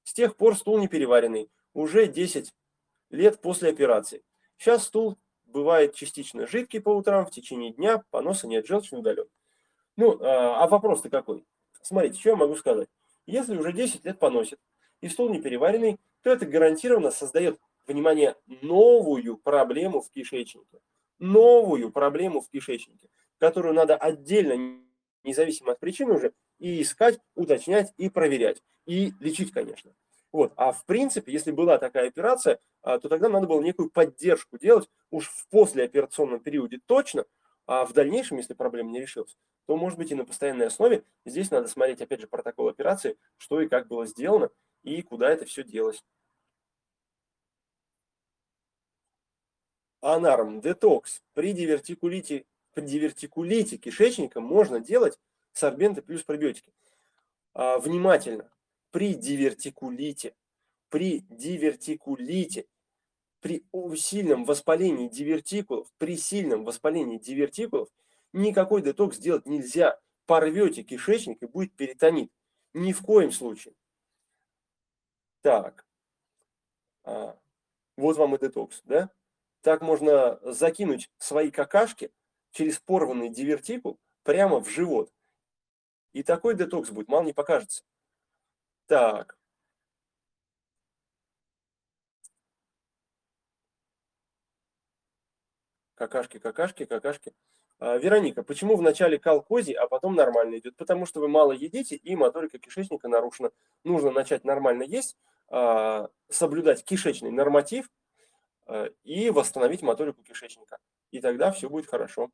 С 0.03 0.13
тех 0.13 0.37
пор 0.37 0.55
стул 0.55 0.79
не 0.79 0.87
переваренный, 0.87 1.51
уже 1.73 2.07
10 2.07 2.53
лет 3.09 3.41
после 3.41 3.69
операции. 3.69 4.23
Сейчас 4.57 4.85
стул 4.85 5.17
бывает 5.45 5.95
частично 5.95 6.47
жидкий 6.47 6.79
по 6.79 6.89
утрам, 6.89 7.25
в 7.25 7.31
течение 7.31 7.73
дня, 7.73 8.03
поноса 8.09 8.47
нет, 8.47 8.65
желчный 8.65 8.99
удален. 8.99 9.27
Ну, 9.97 10.17
а, 10.21 10.63
а 10.63 10.67
вопрос-то 10.67 11.09
какой? 11.09 11.45
Смотрите, 11.81 12.19
что 12.19 12.29
я 12.29 12.35
могу 12.37 12.55
сказать. 12.55 12.87
Если 13.25 13.57
уже 13.57 13.73
10 13.73 14.05
лет 14.05 14.17
поносит, 14.17 14.59
и 15.01 15.09
стул 15.09 15.29
не 15.29 15.41
переваренный, 15.41 15.99
то 16.27 16.33
это 16.33 16.45
гарантированно 16.45 17.09
создает, 17.09 17.57
внимание, 17.87 18.35
новую 18.47 19.37
проблему 19.37 20.01
в 20.01 20.11
кишечнике. 20.11 20.81
Новую 21.19 21.89
проблему 21.89 22.41
в 22.41 22.49
кишечнике, 22.49 23.07
которую 23.37 23.73
надо 23.73 23.95
отдельно, 23.95 24.77
независимо 25.23 25.71
от 25.71 25.79
причины 25.79 26.15
уже, 26.15 26.33
и 26.59 26.81
искать, 26.81 27.17
уточнять 27.35 27.93
и 27.95 28.09
проверять. 28.09 28.61
И 28.85 29.13
лечить, 29.21 29.53
конечно. 29.53 29.93
Вот. 30.33 30.51
А 30.57 30.73
в 30.73 30.85
принципе, 30.85 31.31
если 31.31 31.51
была 31.51 31.77
такая 31.77 32.09
операция, 32.09 32.59
а, 32.81 32.99
то 32.99 33.07
тогда 33.07 33.29
надо 33.29 33.47
было 33.47 33.61
некую 33.61 33.89
поддержку 33.89 34.57
делать 34.57 34.89
уж 35.09 35.29
в 35.29 35.47
послеоперационном 35.47 36.41
периоде 36.41 36.81
точно, 36.87 37.23
а 37.67 37.85
в 37.85 37.93
дальнейшем, 37.93 38.35
если 38.35 38.53
проблема 38.53 38.91
не 38.91 38.99
решилась, 38.99 39.37
то 39.65 39.77
может 39.77 39.97
быть 39.97 40.11
и 40.11 40.15
на 40.15 40.25
постоянной 40.25 40.67
основе. 40.67 41.05
Здесь 41.23 41.51
надо 41.51 41.69
смотреть, 41.69 42.01
опять 42.01 42.19
же, 42.19 42.27
протокол 42.27 42.67
операции, 42.67 43.15
что 43.37 43.61
и 43.61 43.69
как 43.69 43.87
было 43.87 44.05
сделано, 44.05 44.49
и 44.83 45.01
куда 45.01 45.29
это 45.29 45.45
все 45.45 45.63
делось. 45.63 46.03
Анарм, 50.07 50.61
детокс. 50.61 51.21
При 51.33 51.51
дивертикулите, 51.51 52.45
при 52.73 52.85
дивертикулите 52.85 53.75
кишечника 53.77 54.39
можно 54.39 54.79
делать 54.79 55.19
сорбенты 55.51 56.01
плюс 56.01 56.23
пробиотики. 56.23 56.71
А, 57.53 57.77
внимательно. 57.77 58.49
При 58.91 59.15
дивертикулите, 59.15 60.33
при 60.87 61.25
дивертикулите, 61.29 62.67
при 63.41 63.65
сильном 63.97 64.45
воспалении 64.45 65.09
дивертикулов, 65.09 65.91
при 65.97 66.15
сильном 66.15 66.63
воспалении 66.63 67.17
дивертикулов 67.17 67.89
никакой 68.31 68.81
детокс 68.81 69.17
сделать 69.17 69.45
нельзя. 69.45 69.99
Порвете 70.25 70.83
кишечник 70.83 71.43
и 71.43 71.47
будет 71.47 71.73
перитонит. 71.73 72.31
Ни 72.73 72.93
в 72.93 73.01
коем 73.01 73.33
случае. 73.33 73.73
Так. 75.41 75.85
А, 77.03 77.37
вот 77.97 78.15
вам 78.15 78.35
и 78.35 78.39
детокс, 78.39 78.81
да? 78.85 79.11
Так 79.67 79.81
можно 79.81 80.39
закинуть 80.43 81.11
свои 81.17 81.51
какашки 81.51 82.09
через 82.51 82.79
порванный 82.79 83.27
дивертикул 83.27 83.99
прямо 84.23 84.61
в 84.61 84.69
живот. 84.69 85.11
И 86.13 86.23
такой 86.23 86.55
детокс 86.55 86.89
будет, 86.89 87.09
мало 87.09 87.23
не 87.23 87.33
покажется. 87.33 87.83
Так. 88.85 89.37
Какашки, 95.95 96.39
какашки, 96.39 96.85
какашки. 96.85 97.33
А, 97.79 97.97
Вероника, 97.97 98.43
почему 98.43 98.77
в 98.77 98.81
начале 98.81 99.19
а 99.73 99.87
потом 99.87 100.15
нормально 100.15 100.59
идет? 100.59 100.77
Потому 100.77 101.05
что 101.05 101.19
вы 101.19 101.27
мало 101.27 101.51
едите 101.51 101.97
и 101.97 102.15
моторика 102.15 102.57
кишечника 102.57 103.09
нарушена. 103.09 103.51
Нужно 103.83 104.11
начать 104.11 104.45
нормально 104.45 104.83
есть, 104.83 105.17
а, 105.49 106.07
соблюдать 106.29 106.85
кишечный 106.85 107.31
норматив 107.31 107.89
и 109.03 109.29
восстановить 109.29 109.81
моторику 109.81 110.23
кишечника. 110.23 110.77
И 111.11 111.21
тогда 111.21 111.51
все 111.51 111.69
будет 111.69 111.87
хорошо. 111.87 112.29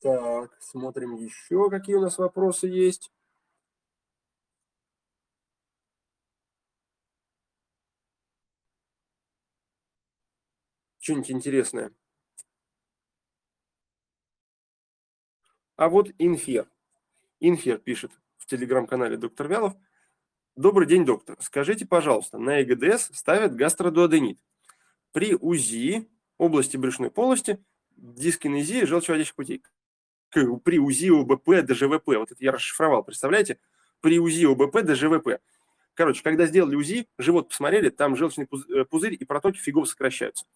Так, 0.00 0.56
смотрим 0.60 1.14
еще, 1.16 1.68
какие 1.70 1.96
у 1.96 2.00
нас 2.00 2.18
вопросы 2.18 2.68
есть. 2.68 3.10
что-нибудь 11.06 11.30
интересное. 11.30 11.92
А 15.76 15.88
вот 15.88 16.10
Инфер. 16.18 16.68
Инфер 17.38 17.78
пишет 17.78 18.10
в 18.38 18.46
телеграм-канале 18.46 19.16
доктор 19.16 19.46
Вялов. 19.46 19.76
Добрый 20.56 20.88
день, 20.88 21.04
доктор. 21.04 21.36
Скажите, 21.40 21.84
пожалуйста, 21.84 22.38
на 22.38 22.62
ЭГДС 22.62 23.10
ставят 23.12 23.54
гастродуоденит. 23.54 24.38
При 25.12 25.34
УЗИ 25.34 26.08
области 26.38 26.78
брюшной 26.78 27.10
полости, 27.10 27.62
дискинезии 27.94 28.86
желчеводящих 28.86 29.34
путей. 29.34 29.62
При 30.30 30.78
УЗИ 30.78 31.10
ОБП, 31.10 31.62
ДЖВП. 31.62 32.06
Вот 32.06 32.32
это 32.32 32.42
я 32.42 32.52
расшифровал, 32.52 33.04
представляете? 33.04 33.58
При 34.00 34.18
УЗИ 34.18 34.46
ОБП, 34.46 34.80
ДЖВП. 34.80 35.42
Короче, 35.92 36.22
когда 36.22 36.46
сделали 36.46 36.74
УЗИ, 36.74 37.06
живот 37.18 37.50
посмотрели, 37.50 37.90
там 37.90 38.16
желчный 38.16 38.48
э, 38.74 38.86
пузырь 38.86 39.14
и 39.20 39.26
протоки 39.26 39.58
фигово 39.58 39.84
сокращаются. 39.84 40.46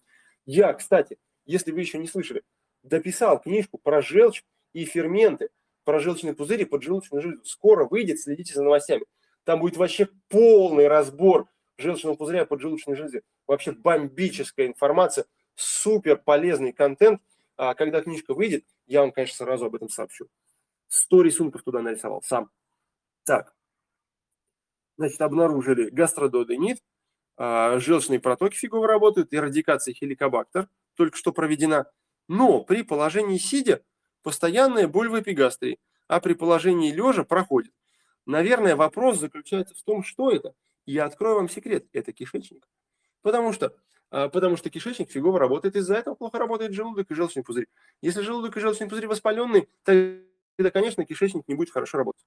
Я, 0.47 0.73
кстати, 0.73 1.19
если 1.45 1.71
вы 1.71 1.81
еще 1.81 1.99
не 1.99 2.07
слышали, 2.07 2.41
дописал 2.81 3.39
книжку 3.39 3.77
про 3.77 4.01
желчь 4.01 4.43
и 4.73 4.83
ферменты, 4.83 5.49
про 5.83 5.99
желчный 5.99 6.33
пузырь 6.33 6.61
и 6.61 6.65
поджелудочную 6.65 7.21
железу. 7.21 7.45
Скоро 7.45 7.85
выйдет, 7.85 8.19
следите 8.19 8.55
за 8.55 8.63
новостями. 8.63 9.05
Там 9.43 9.59
будет 9.59 9.77
вообще 9.77 10.07
полный 10.29 10.87
разбор 10.87 11.47
желчного 11.77 12.15
пузыря 12.15 12.45
поджелудочной 12.45 12.95
железы. 12.95 13.23
Вообще 13.47 13.71
бомбическая 13.71 14.67
информация, 14.67 15.25
супер 15.55 16.17
полезный 16.17 16.73
контент. 16.73 17.21
А 17.57 17.73
когда 17.73 18.01
книжка 18.01 18.33
выйдет, 18.33 18.65
я 18.87 19.01
вам, 19.01 19.11
конечно, 19.11 19.45
сразу 19.45 19.65
об 19.65 19.75
этом 19.75 19.89
сообщу. 19.89 20.27
Сто 20.87 21.21
рисунков 21.21 21.63
туда 21.63 21.81
нарисовал 21.81 22.21
сам. 22.21 22.49
Так, 23.23 23.53
значит, 24.97 25.21
обнаружили 25.21 25.89
гастрододенит, 25.89 26.79
а, 27.37 27.79
желчные 27.79 28.19
протоки 28.19 28.55
фигово 28.55 28.87
работают, 28.87 29.33
эрадикация 29.33 29.93
хеликобактер 29.93 30.69
только 30.95 31.17
что 31.17 31.31
проведена. 31.31 31.91
Но 32.27 32.63
при 32.63 32.83
положении 32.83 33.37
сидя 33.37 33.83
постоянная 34.23 34.87
боль 34.87 35.09
в 35.09 35.19
эпигастрии, 35.19 35.79
а 36.07 36.19
при 36.19 36.33
положении 36.33 36.91
лежа 36.91 37.23
проходит. 37.23 37.73
Наверное, 38.25 38.75
вопрос 38.75 39.19
заключается 39.19 39.75
в 39.75 39.81
том, 39.83 40.03
что 40.03 40.31
это. 40.31 40.53
Я 40.85 41.05
открою 41.05 41.35
вам 41.35 41.49
секрет. 41.49 41.85
Это 41.93 42.11
кишечник. 42.11 42.67
Потому 43.21 43.53
что, 43.53 43.75
а, 44.09 44.29
потому 44.29 44.57
что 44.57 44.69
кишечник 44.69 45.11
фигово 45.11 45.39
работает, 45.39 45.75
из-за 45.75 45.95
этого 45.95 46.15
плохо 46.15 46.37
работает 46.37 46.73
желудок 46.73 47.09
и 47.09 47.15
желчный 47.15 47.43
пузырь. 47.43 47.67
Если 48.01 48.21
желудок 48.21 48.57
и 48.57 48.59
желчный 48.59 48.87
пузырь 48.87 49.07
воспаленный, 49.07 49.69
тогда, 49.83 50.71
конечно, 50.71 51.05
кишечник 51.05 51.47
не 51.47 51.55
будет 51.55 51.71
хорошо 51.71 51.99
работать. 51.99 52.25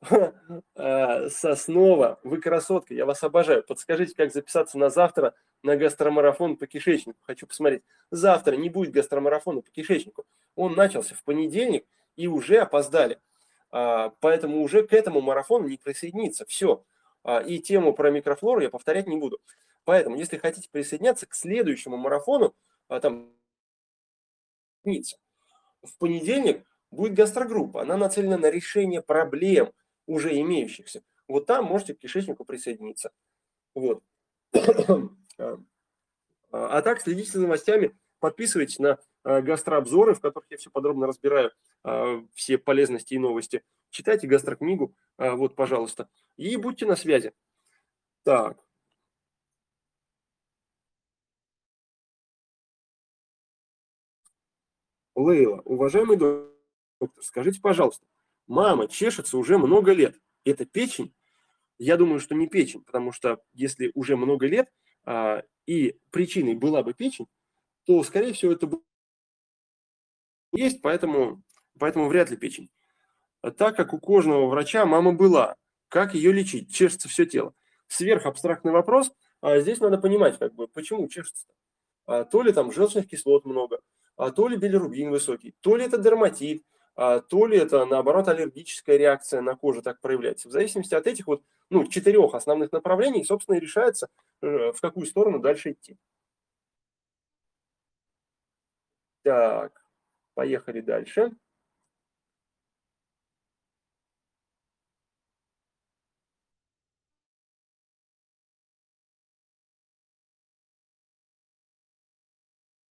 А, 0.76 1.28
Соснова, 1.28 2.20
вы 2.22 2.40
красотка, 2.40 2.94
я 2.94 3.04
вас 3.04 3.22
обожаю. 3.22 3.64
Подскажите, 3.64 4.14
как 4.14 4.32
записаться 4.32 4.78
на 4.78 4.90
завтра 4.90 5.34
на 5.62 5.76
гастромарафон 5.76 6.56
по 6.56 6.66
кишечнику. 6.66 7.18
Хочу 7.22 7.46
посмотреть. 7.46 7.82
Завтра 8.10 8.56
не 8.56 8.70
будет 8.70 8.92
гастромарафона 8.92 9.60
по 9.60 9.70
кишечнику. 9.70 10.24
Он 10.54 10.74
начался 10.74 11.14
в 11.14 11.24
понедельник 11.24 11.84
и 12.16 12.28
уже 12.28 12.58
опоздали. 12.58 13.18
А, 13.70 14.10
поэтому 14.20 14.62
уже 14.62 14.86
к 14.86 14.92
этому 14.92 15.20
марафону 15.20 15.68
не 15.68 15.76
присоединиться. 15.76 16.44
Все. 16.46 16.84
А, 17.24 17.40
и 17.40 17.58
тему 17.58 17.92
про 17.92 18.10
микрофлору 18.10 18.60
я 18.60 18.70
повторять 18.70 19.06
не 19.06 19.16
буду. 19.16 19.40
Поэтому, 19.84 20.16
если 20.16 20.36
хотите 20.36 20.68
присоединяться 20.70 21.26
к 21.26 21.34
следующему 21.34 21.96
марафону, 21.96 22.54
там, 22.88 23.32
в 24.84 25.98
понедельник 25.98 26.64
будет 26.90 27.14
гастрогруппа. 27.14 27.82
Она 27.82 27.96
нацелена 27.96 28.38
на 28.38 28.50
решение 28.50 29.02
проблем, 29.02 29.72
уже 30.06 30.38
имеющихся. 30.40 31.02
Вот 31.26 31.46
там 31.46 31.64
можете 31.66 31.94
к 31.94 31.98
кишечнику 31.98 32.44
присоединиться. 32.44 33.10
Вот. 33.74 34.02
А, 36.50 36.78
а 36.78 36.82
так, 36.82 37.02
следите 37.02 37.32
за 37.32 37.42
новостями, 37.42 37.94
подписывайтесь 38.20 38.78
на 38.78 38.92
а, 38.92 38.98
гастрообзоры, 39.42 40.14
в 40.14 40.20
которых 40.20 40.50
я 40.50 40.56
все 40.56 40.70
подробно 40.70 41.06
разбираю, 41.06 41.52
а, 41.84 42.24
все 42.34 42.58
полезности 42.58 43.14
и 43.14 43.18
новости. 43.18 43.62
Читайте 43.90 44.26
гастрокнигу, 44.26 44.94
вот, 45.16 45.54
пожалуйста, 45.56 46.08
и 46.36 46.56
будьте 46.56 46.84
на 46.86 46.94
связи. 46.94 47.32
Так. 48.22 48.58
Лейла, 55.14 55.60
уважаемый 55.64 56.16
доктор, 56.16 56.52
скажите, 57.20 57.60
пожалуйста, 57.60 58.06
мама 58.46 58.86
чешется 58.88 59.36
уже 59.36 59.58
много 59.58 59.92
лет. 59.92 60.16
Это 60.44 60.64
печень? 60.64 61.12
Я 61.78 61.96
думаю, 61.96 62.20
что 62.20 62.34
не 62.34 62.46
печень, 62.46 62.82
потому 62.82 63.12
что 63.12 63.42
если 63.52 63.90
уже 63.94 64.16
много 64.16 64.46
лет 64.46 64.72
а, 65.04 65.42
и 65.66 65.98
причиной 66.10 66.54
была 66.54 66.82
бы 66.82 66.94
печень, 66.94 67.26
то, 67.84 68.02
скорее 68.04 68.32
всего, 68.32 68.52
это 68.52 68.70
есть, 70.52 70.82
поэтому, 70.82 71.42
поэтому 71.78 72.08
вряд 72.08 72.30
ли 72.30 72.36
печень. 72.36 72.70
А 73.42 73.50
так 73.50 73.76
как 73.76 73.92
у 73.92 73.98
кожного 73.98 74.46
врача 74.46 74.84
мама 74.84 75.12
была, 75.12 75.56
как 75.88 76.14
ее 76.14 76.32
лечить? 76.32 76.74
Чешется 76.74 77.08
все 77.08 77.24
тело. 77.24 77.54
Сверхабстрактный 77.86 78.72
вопрос. 78.72 79.10
А 79.40 79.60
здесь 79.60 79.78
надо 79.80 79.98
понимать, 79.98 80.38
как 80.38 80.54
бы, 80.54 80.66
почему 80.68 81.08
чешется. 81.08 81.46
А, 82.06 82.24
то 82.24 82.42
ли 82.42 82.52
там 82.52 82.72
желчных 82.72 83.06
кислот 83.08 83.44
много, 83.44 83.80
а 84.16 84.30
то 84.30 84.48
ли 84.48 84.56
билирубин 84.56 85.10
высокий, 85.10 85.54
то 85.60 85.76
ли 85.76 85.84
это 85.84 85.98
дерматит, 85.98 86.64
а, 86.96 87.20
то 87.20 87.46
ли 87.46 87.56
это, 87.58 87.84
наоборот, 87.86 88.26
аллергическая 88.28 88.96
реакция 88.96 89.40
на 89.42 89.54
кожу 89.56 89.82
так 89.82 90.00
проявляется. 90.00 90.48
В 90.48 90.52
зависимости 90.52 90.94
от 90.94 91.06
этих 91.06 91.26
вот, 91.28 91.42
ну, 91.70 91.86
четырех 91.86 92.34
основных 92.34 92.72
направлений, 92.72 93.24
собственно, 93.24 93.56
и 93.56 93.60
решается, 93.60 94.08
э, 94.42 94.72
в 94.72 94.80
какую 94.80 95.06
сторону 95.06 95.38
дальше 95.38 95.72
идти. 95.72 95.96
Так, 99.22 99.84
поехали 100.38 100.80
дальше. 100.80 101.32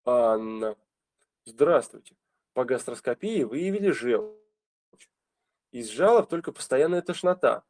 Анна, 0.04 0.76
здравствуйте 1.46 2.18
по 2.54 2.66
гастроскопии 2.66 3.44
выявили 3.44 3.92
желчь. 3.92 4.36
Из 5.72 5.88
жалоб 5.88 6.28
только 6.28 6.52
постоянная 6.52 7.02
тошнота. 7.02 7.64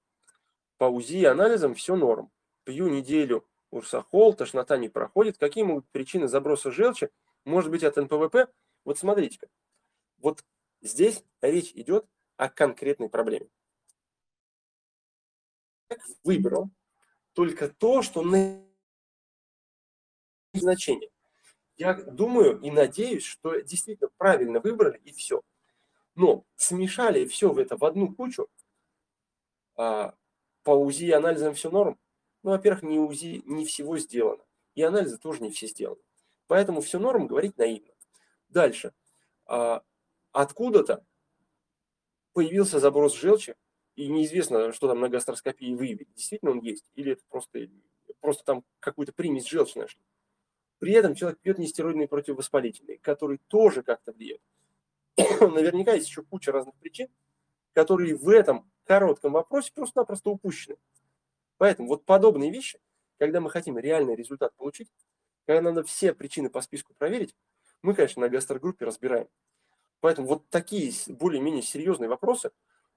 По 0.80 0.86
УЗИ 0.86 1.18
и 1.18 1.26
анализам 1.26 1.76
все 1.76 1.96
норм. 1.96 2.32
Пью 2.64 2.88
неделю 2.88 3.48
урсахол, 3.70 4.34
тошнота 4.34 4.78
не 4.78 4.90
проходит. 4.90 5.38
Какие 5.38 5.66
могут 5.66 5.88
причины 5.90 6.28
заброса 6.28 6.72
желчи? 6.72 7.12
Может 7.46 7.70
быть 7.70 7.84
от 7.84 7.98
НПВП? 7.98 8.48
Вот 8.86 8.98
смотрите-ка. 8.98 9.48
Вот 10.18 10.44
здесь 10.82 11.24
речь 11.42 11.72
идет 11.74 12.06
о 12.36 12.50
конкретной 12.50 13.10
проблеме. 13.10 13.50
Выбрал 16.24 16.70
только 17.34 17.70
то, 17.70 18.02
что 18.02 18.22
на 18.22 18.64
значение. 20.54 21.10
Я 21.78 21.94
думаю 21.94 22.60
и 22.60 22.72
надеюсь, 22.72 23.24
что 23.24 23.60
действительно 23.60 24.10
правильно 24.18 24.60
выбрали 24.60 25.00
и 25.04 25.12
все. 25.12 25.42
Но 26.16 26.46
смешали 26.56 27.26
все 27.28 27.52
в 27.52 27.60
это 27.60 27.78
в 27.78 27.86
одну 27.86 28.14
кучу, 28.14 28.48
а, 29.76 30.16
по 30.64 30.72
УЗИ 30.72 31.06
и 31.06 31.12
анализам 31.12 31.54
все 31.54 31.70
норм. 31.70 32.00
Ну, 32.42 32.52
во-первых, 32.52 32.82
не 32.84 32.98
УЗИ, 33.00 33.44
не 33.46 33.66
всего 33.66 33.98
сделано. 34.00 34.44
И 34.74 34.82
анализы 34.82 35.18
тоже 35.20 35.44
не 35.44 35.52
все 35.52 35.68
сделаны. 35.68 36.02
Поэтому 36.48 36.82
все 36.82 36.98
норм 36.98 37.28
говорить 37.28 37.58
наивно. 37.58 37.94
Дальше. 38.50 38.94
А, 39.46 39.84
откуда-то 40.42 41.04
появился 42.34 42.80
заброс 42.80 43.16
желчи, 43.16 43.56
и 43.96 44.08
неизвестно, 44.08 44.72
что 44.72 44.88
там 44.88 45.00
на 45.00 45.10
гастроскопии 45.10 45.74
выявить. 45.74 46.14
Действительно 46.14 46.52
он 46.52 46.60
есть, 46.60 46.86
или 46.94 47.14
это 47.14 47.24
просто, 47.30 47.68
просто 48.20 48.44
там 48.46 48.64
какую-то 48.80 49.12
примесь 49.14 49.48
желчи 49.48 49.80
нашли. 49.80 50.00
При 50.78 50.94
этом 50.94 51.16
человек 51.16 51.40
пьет 51.40 51.58
нестероидные 51.58 52.08
противовоспалительные, 52.08 53.00
которые 53.00 53.40
тоже 53.48 53.82
как-то 53.82 54.12
влияют. 54.12 54.44
Наверняка 55.18 55.94
есть 55.94 56.08
еще 56.08 56.22
куча 56.22 56.52
разных 56.52 56.76
причин, 56.76 57.08
которые 57.74 58.16
в 58.16 58.30
этом 58.30 58.70
коротком 58.84 59.34
вопросе 59.34 59.72
просто-напросто 59.74 60.30
упущены. 60.30 60.78
Поэтому 61.58 61.88
вот 61.88 62.06
подобные 62.06 62.52
вещи, 62.52 62.80
когда 63.18 63.42
мы 63.42 63.50
хотим 63.50 63.80
реальный 63.80 64.16
результат 64.16 64.54
получить, 64.56 64.92
когда 65.48 65.62
надо 65.62 65.84
все 65.84 66.14
причины 66.14 66.52
по 66.52 66.62
списку 66.62 66.94
проверить, 66.94 67.36
мы, 67.82 67.96
конечно, 67.96 68.22
на 68.22 68.30
гастрогруппе 68.30 68.86
разбираем. 68.86 69.28
Поэтому 70.00 70.28
вот 70.28 70.50
такие 70.50 70.94
более-менее 71.08 71.64
серьезные 71.64 72.10
вопросы, 72.10 72.52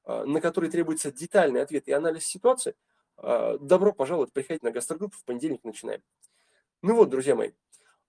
а, 0.04 0.24
на 0.24 0.40
которые 0.40 0.70
требуется 0.70 1.10
детальный 1.12 1.62
ответ 1.62 1.88
и 1.88 1.92
анализ 1.92 2.24
ситуации, 2.24 2.74
а, 3.16 3.58
добро 3.58 3.92
пожаловать, 3.92 4.32
приходите 4.32 4.66
на 4.66 4.72
гастрогруппу, 4.72 5.16
в 5.16 5.24
понедельник 5.24 5.64
начинаем. 5.64 6.02
Ну 6.82 6.94
вот, 6.94 7.10
друзья 7.10 7.34
мои, 7.34 7.52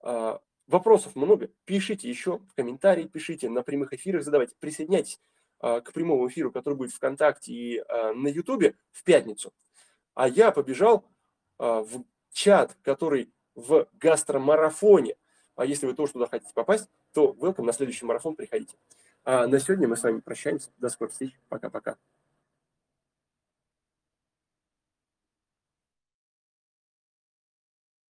а, 0.01 0.41
вопросов 0.67 1.15
много. 1.15 1.49
Пишите 1.65 2.09
еще 2.09 2.37
в 2.37 2.53
комментарии, 2.55 3.03
пишите 3.03 3.49
на 3.49 3.63
прямых 3.63 3.93
эфирах, 3.93 4.23
задавайте. 4.23 4.55
Присоединяйтесь 4.59 5.19
к 5.59 5.91
прямому 5.93 6.27
эфиру, 6.27 6.51
который 6.51 6.73
будет 6.73 6.91
ВКонтакте 6.91 7.53
и 7.53 7.83
на 8.15 8.27
Ютубе 8.29 8.73
в 8.91 9.03
пятницу. 9.03 9.53
А 10.15 10.27
я 10.27 10.51
побежал 10.51 11.05
в 11.59 12.03
чат, 12.31 12.75
который 12.81 13.31
в 13.53 13.87
гастромарафоне. 13.93 15.17
А 15.55 15.65
если 15.65 15.85
вы 15.85 15.93
тоже 15.93 16.13
туда 16.13 16.25
хотите 16.25 16.51
попасть, 16.55 16.89
то 17.13 17.35
welcome 17.39 17.63
на 17.63 17.73
следующий 17.73 18.05
марафон 18.05 18.35
приходите. 18.35 18.75
А 19.23 19.47
на 19.47 19.59
сегодня 19.59 19.87
мы 19.87 19.95
с 19.95 20.03
вами 20.03 20.19
прощаемся. 20.19 20.69
До 20.77 20.89
скорых 20.89 21.11
встреч. 21.11 21.39
Пока-пока. 21.49 21.97